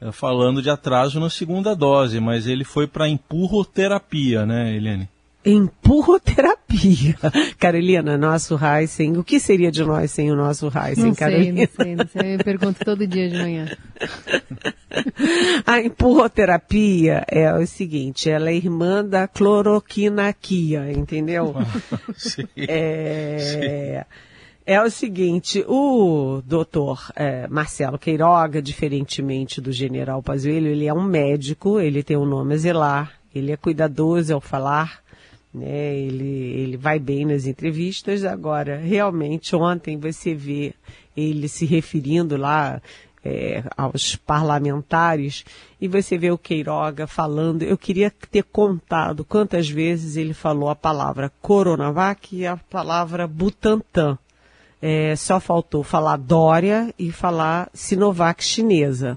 eh, 0.00 0.12
falando 0.12 0.62
de 0.62 0.70
atraso 0.70 1.18
na 1.18 1.28
segunda 1.28 1.74
dose, 1.74 2.20
mas 2.20 2.46
ele 2.46 2.62
foi 2.62 2.86
para 2.86 3.08
empurroterapia, 3.08 4.46
né, 4.46 4.76
Helene? 4.76 5.08
Empurroterapia. 5.44 7.16
Carolina, 7.58 8.16
nosso 8.16 8.58
Heisen, 8.58 9.16
o 9.18 9.24
que 9.24 9.38
seria 9.38 9.70
de 9.70 9.84
nós 9.84 10.10
sem 10.10 10.30
o 10.30 10.36
nosso 10.36 10.66
Heisen, 10.66 11.06
não 11.06 11.14
Carolina? 11.14 11.56
Sei, 11.56 11.66
não 11.66 11.84
sei, 11.84 11.96
não 11.96 12.06
sei. 12.06 12.34
Eu 12.34 12.38
pergunto 12.38 12.84
todo 12.84 13.06
dia 13.06 13.28
de 13.28 13.36
manhã. 13.36 13.66
A 15.66 15.80
empurroterapia 15.80 17.24
é 17.28 17.52
o 17.52 17.66
seguinte, 17.66 18.30
ela 18.30 18.50
é 18.50 18.54
irmã 18.54 19.04
da 19.04 19.26
cloroquinaquia, 19.26 20.92
entendeu? 20.92 21.54
Sim. 22.16 22.46
É... 22.56 24.06
É 24.66 24.80
o 24.80 24.88
seguinte, 24.88 25.62
o 25.68 26.40
doutor 26.42 27.12
é, 27.14 27.46
Marcelo 27.48 27.98
Queiroga, 27.98 28.62
diferentemente 28.62 29.60
do 29.60 29.70
general 29.70 30.22
Pazuello, 30.22 30.68
ele 30.68 30.86
é 30.86 30.94
um 30.94 31.02
médico, 31.02 31.78
ele 31.78 32.02
tem 32.02 32.16
um 32.16 32.24
nome 32.24 32.54
a 32.54 32.56
zelar, 32.56 33.12
ele 33.34 33.52
é 33.52 33.58
cuidadoso 33.58 34.32
ao 34.32 34.40
falar, 34.40 35.03
né? 35.54 35.94
Ele, 35.94 36.24
ele 36.24 36.76
vai 36.76 36.98
bem 36.98 37.24
nas 37.24 37.46
entrevistas. 37.46 38.24
Agora, 38.24 38.76
realmente, 38.76 39.54
ontem 39.54 39.96
você 39.96 40.34
vê 40.34 40.74
ele 41.16 41.46
se 41.48 41.64
referindo 41.64 42.36
lá 42.36 42.82
é, 43.24 43.62
aos 43.76 44.16
parlamentares 44.16 45.44
e 45.80 45.86
você 45.86 46.18
vê 46.18 46.30
o 46.30 46.38
Queiroga 46.38 47.06
falando. 47.06 47.62
Eu 47.62 47.78
queria 47.78 48.12
ter 48.30 48.42
contado 48.42 49.24
quantas 49.24 49.68
vezes 49.68 50.16
ele 50.16 50.34
falou 50.34 50.68
a 50.68 50.76
palavra 50.76 51.32
Coronavac 51.40 52.36
e 52.36 52.46
a 52.46 52.56
palavra 52.56 53.26
Butantan. 53.26 54.18
É, 54.82 55.16
só 55.16 55.40
faltou 55.40 55.82
falar 55.82 56.18
Dória 56.18 56.92
e 56.98 57.10
falar 57.10 57.70
Sinovac 57.72 58.44
chinesa 58.44 59.16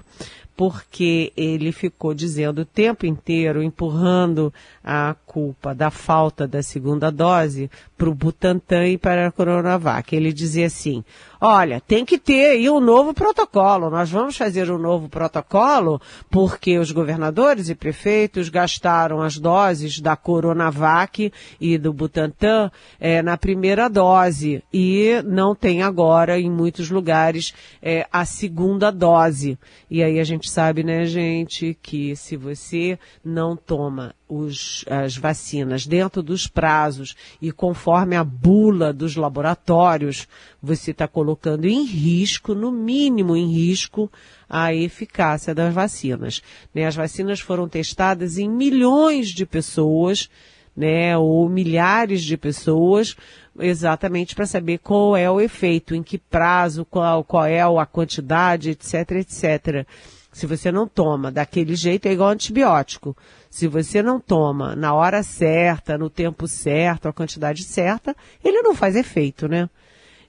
porque 0.58 1.32
ele 1.36 1.70
ficou 1.70 2.12
dizendo 2.12 2.62
o 2.62 2.64
tempo 2.64 3.06
inteiro, 3.06 3.62
empurrando 3.62 4.52
a 4.82 5.14
culpa 5.24 5.72
da 5.72 5.88
falta 5.88 6.48
da 6.48 6.64
segunda 6.64 7.12
dose 7.12 7.70
para 7.96 8.08
o 8.08 8.14
Butantan 8.14 8.88
e 8.88 8.98
para 8.98 9.28
a 9.28 9.30
Coronavac. 9.30 10.16
Ele 10.16 10.32
dizia 10.32 10.66
assim, 10.66 11.04
olha, 11.40 11.80
tem 11.80 12.04
que 12.04 12.18
ter 12.18 12.52
aí 12.52 12.70
um 12.70 12.80
novo 12.80 13.14
protocolo, 13.14 13.90
nós 13.90 14.10
vamos 14.10 14.36
fazer 14.36 14.70
um 14.70 14.78
novo 14.78 15.08
protocolo 15.08 16.00
porque 16.30 16.78
os 16.78 16.90
governadores 16.90 17.68
e 17.68 17.74
prefeitos 17.74 18.48
gastaram 18.48 19.22
as 19.22 19.38
doses 19.38 20.00
da 20.00 20.16
Coronavac 20.16 21.32
e 21.60 21.78
do 21.78 21.92
Butantan 21.92 22.70
é, 22.98 23.22
na 23.22 23.36
primeira 23.36 23.88
dose 23.88 24.62
e 24.72 25.22
não 25.24 25.54
tem 25.54 25.82
agora 25.82 26.38
em 26.38 26.50
muitos 26.50 26.90
lugares 26.90 27.54
é, 27.82 28.06
a 28.12 28.24
segunda 28.24 28.90
dose. 28.90 29.58
E 29.90 30.02
aí 30.02 30.18
a 30.18 30.24
gente 30.24 30.50
sabe, 30.50 30.82
né, 30.82 31.04
gente, 31.06 31.78
que 31.82 32.14
se 32.16 32.36
você 32.36 32.98
não 33.24 33.56
toma 33.56 34.14
os, 34.28 34.84
as 34.88 35.16
vacinas 35.16 35.86
dentro 35.86 36.22
dos 36.22 36.46
prazos 36.46 37.16
e 37.40 37.50
conforme 37.50 38.14
a 38.14 38.22
bula 38.22 38.92
dos 38.92 39.16
laboratórios, 39.16 40.28
você 40.62 40.90
está 40.90 41.08
colocando 41.08 41.66
em 41.66 41.84
risco, 41.84 42.54
no 42.54 42.70
mínimo 42.70 43.36
em 43.36 43.50
risco, 43.50 44.10
a 44.48 44.74
eficácia 44.74 45.54
das 45.54 45.72
vacinas. 45.72 46.42
Né? 46.74 46.86
As 46.86 46.94
vacinas 46.94 47.40
foram 47.40 47.68
testadas 47.68 48.38
em 48.38 48.48
milhões 48.48 49.28
de 49.28 49.46
pessoas, 49.46 50.28
né, 50.76 51.18
ou 51.18 51.48
milhares 51.48 52.22
de 52.22 52.36
pessoas, 52.36 53.16
exatamente 53.58 54.36
para 54.36 54.46
saber 54.46 54.78
qual 54.78 55.16
é 55.16 55.28
o 55.28 55.40
efeito, 55.40 55.92
em 55.92 56.04
que 56.04 56.16
prazo, 56.18 56.84
qual, 56.84 57.24
qual 57.24 57.44
é 57.44 57.60
a 57.60 57.86
quantidade, 57.86 58.70
etc, 58.70 59.10
etc. 59.12 59.84
Se 60.32 60.46
você 60.46 60.70
não 60.70 60.86
toma 60.86 61.32
daquele 61.32 61.74
jeito, 61.74 62.06
é 62.06 62.12
igual 62.12 62.28
antibiótico. 62.28 63.16
Se 63.50 63.66
você 63.66 64.02
não 64.02 64.20
toma 64.20 64.76
na 64.76 64.94
hora 64.94 65.22
certa, 65.22 65.96
no 65.96 66.10
tempo 66.10 66.46
certo, 66.46 67.08
a 67.08 67.12
quantidade 67.12 67.64
certa, 67.64 68.14
ele 68.44 68.62
não 68.62 68.74
faz 68.74 68.94
efeito, 68.94 69.48
né? 69.48 69.68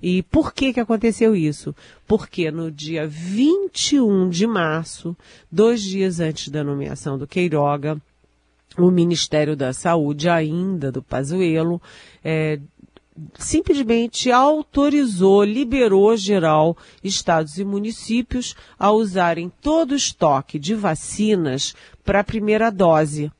E 0.01 0.23
por 0.23 0.53
que 0.53 0.71
que 0.71 0.79
aconteceu 0.79 1.35
isso? 1.35 1.75
Porque 2.07 2.49
no 2.49 2.71
dia 2.71 3.05
21 3.05 4.29
de 4.29 4.47
março, 4.47 5.15
dois 5.51 5.81
dias 5.81 6.21
antes 6.21 6.47
da 6.47 6.63
nomeação 6.63 7.17
do 7.17 7.27
Queiroga, 7.27 8.01
o 8.77 8.89
Ministério 8.89 9.57
da 9.57 9.73
Saúde, 9.73 10.29
ainda 10.29 10.91
do 10.91 11.03
Pazuello, 11.03 11.81
é, 12.23 12.59
simplesmente 13.37 14.31
autorizou, 14.31 15.43
liberou 15.43 16.15
geral 16.15 16.77
estados 17.03 17.57
e 17.57 17.63
municípios 17.63 18.55
a 18.77 18.91
usarem 18.91 19.51
todo 19.61 19.91
o 19.91 19.95
estoque 19.95 20.59
de 20.59 20.75
vacinas 20.75 21.75
para 22.03 22.19
a 22.19 22.23
primeira 22.23 22.69
dose, 22.69 23.31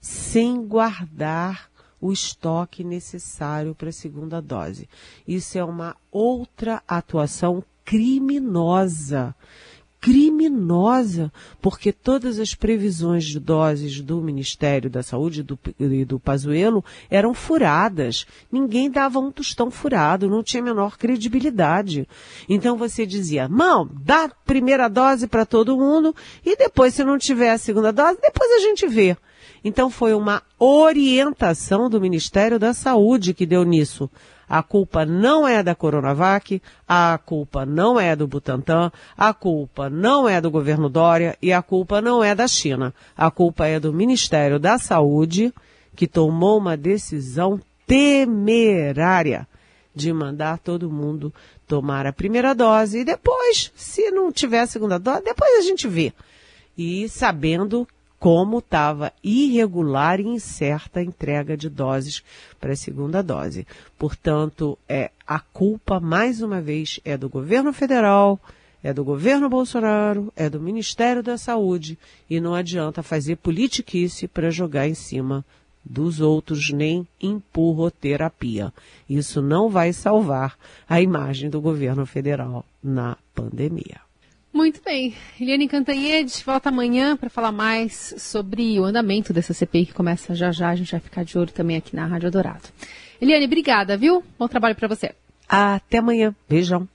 sem 0.00 0.66
guardar 0.66 1.70
o 2.00 2.12
estoque 2.12 2.84
necessário 2.84 3.74
para 3.74 3.88
a 3.88 3.92
segunda 3.92 4.40
dose. 4.40 4.88
Isso 5.26 5.56
é 5.56 5.64
uma 5.64 5.96
outra 6.12 6.82
atuação 6.86 7.64
criminosa 7.84 9.34
criminosa, 10.04 11.32
porque 11.62 11.90
todas 11.90 12.38
as 12.38 12.54
previsões 12.54 13.24
de 13.24 13.40
doses 13.40 14.02
do 14.02 14.20
Ministério 14.20 14.90
da 14.90 15.02
Saúde 15.02 15.42
do, 15.42 15.58
e 15.80 16.04
do 16.04 16.20
Pazuello 16.20 16.84
eram 17.08 17.32
furadas. 17.32 18.26
Ninguém 18.52 18.90
dava 18.90 19.18
um 19.18 19.32
tostão 19.32 19.70
furado, 19.70 20.28
não 20.28 20.42
tinha 20.42 20.62
a 20.62 20.66
menor 20.66 20.98
credibilidade. 20.98 22.06
Então 22.46 22.76
você 22.76 23.06
dizia, 23.06 23.48
mão, 23.48 23.88
dá 24.04 24.28
primeira 24.44 24.88
dose 24.88 25.26
para 25.26 25.46
todo 25.46 25.78
mundo 25.78 26.14
e 26.44 26.54
depois, 26.54 26.92
se 26.92 27.02
não 27.02 27.16
tiver 27.16 27.52
a 27.52 27.56
segunda 27.56 27.90
dose, 27.90 28.18
depois 28.20 28.52
a 28.52 28.58
gente 28.58 28.86
vê. 28.86 29.16
Então 29.64 29.88
foi 29.88 30.12
uma 30.12 30.42
orientação 30.58 31.88
do 31.88 32.00
Ministério 32.00 32.58
da 32.58 32.74
Saúde 32.74 33.32
que 33.32 33.46
deu 33.46 33.64
nisso. 33.64 34.10
A 34.46 34.62
culpa 34.62 35.06
não 35.06 35.48
é 35.48 35.62
da 35.62 35.74
Coronavac, 35.74 36.60
a 36.86 37.18
culpa 37.24 37.64
não 37.64 37.98
é 37.98 38.14
do 38.14 38.26
Butantan, 38.26 38.92
a 39.16 39.32
culpa 39.32 39.88
não 39.88 40.28
é 40.28 40.38
do 40.38 40.50
governo 40.50 40.90
Dória 40.90 41.36
e 41.40 41.50
a 41.50 41.62
culpa 41.62 42.02
não 42.02 42.22
é 42.22 42.34
da 42.34 42.46
China. 42.46 42.94
A 43.16 43.30
culpa 43.30 43.66
é 43.66 43.80
do 43.80 43.92
Ministério 43.92 44.58
da 44.58 44.76
Saúde, 44.76 45.52
que 45.96 46.06
tomou 46.06 46.58
uma 46.58 46.76
decisão 46.76 47.58
temerária 47.86 49.48
de 49.94 50.12
mandar 50.12 50.58
todo 50.58 50.90
mundo 50.90 51.32
tomar 51.66 52.06
a 52.06 52.12
primeira 52.12 52.54
dose 52.54 52.98
e 52.98 53.04
depois, 53.04 53.72
se 53.74 54.10
não 54.10 54.30
tiver 54.30 54.60
a 54.60 54.66
segunda 54.66 54.98
dose, 54.98 55.24
depois 55.24 55.58
a 55.58 55.62
gente 55.62 55.88
vê. 55.88 56.12
E 56.76 57.08
sabendo 57.08 57.86
como 58.24 58.60
estava 58.60 59.12
irregular 59.22 60.18
e 60.18 60.26
incerta 60.26 60.98
a 60.98 61.02
entrega 61.02 61.58
de 61.58 61.68
doses 61.68 62.24
para 62.58 62.72
a 62.72 62.76
segunda 62.76 63.22
dose. 63.22 63.66
Portanto, 63.98 64.78
é 64.88 65.10
a 65.26 65.38
culpa 65.38 66.00
mais 66.00 66.40
uma 66.40 66.58
vez 66.58 66.98
é 67.04 67.18
do 67.18 67.28
governo 67.28 67.70
federal, 67.70 68.40
é 68.82 68.94
do 68.94 69.04
governo 69.04 69.50
Bolsonaro, 69.50 70.32
é 70.34 70.48
do 70.48 70.58
Ministério 70.58 71.22
da 71.22 71.36
Saúde 71.36 71.98
e 72.30 72.40
não 72.40 72.54
adianta 72.54 73.02
fazer 73.02 73.36
politiquice 73.36 74.26
para 74.26 74.50
jogar 74.50 74.88
em 74.88 74.94
cima 74.94 75.44
dos 75.84 76.22
outros 76.22 76.70
nem 76.70 77.06
empurroterapia. 77.20 78.72
Isso 79.06 79.42
não 79.42 79.68
vai 79.68 79.92
salvar 79.92 80.56
a 80.88 80.98
imagem 80.98 81.50
do 81.50 81.60
governo 81.60 82.06
federal 82.06 82.64
na 82.82 83.18
pandemia. 83.34 84.00
Muito 84.54 84.80
bem. 84.84 85.12
Eliane 85.40 85.66
Cantanhede 85.66 86.32
volta 86.46 86.68
amanhã 86.68 87.16
para 87.16 87.28
falar 87.28 87.50
mais 87.50 88.14
sobre 88.18 88.78
o 88.78 88.84
andamento 88.84 89.32
dessa 89.32 89.52
CPI 89.52 89.86
que 89.86 89.92
começa 89.92 90.32
já 90.32 90.52
já. 90.52 90.70
A 90.70 90.76
gente 90.76 90.92
vai 90.92 91.00
ficar 91.00 91.24
de 91.24 91.36
olho 91.36 91.50
também 91.50 91.76
aqui 91.76 91.96
na 91.96 92.06
Rádio 92.06 92.30
Dourado. 92.30 92.68
Eliane, 93.20 93.46
obrigada, 93.46 93.96
viu? 93.96 94.22
Bom 94.38 94.46
trabalho 94.46 94.76
para 94.76 94.86
você. 94.86 95.12
Até 95.48 95.98
amanhã. 95.98 96.32
Beijão. 96.48 96.88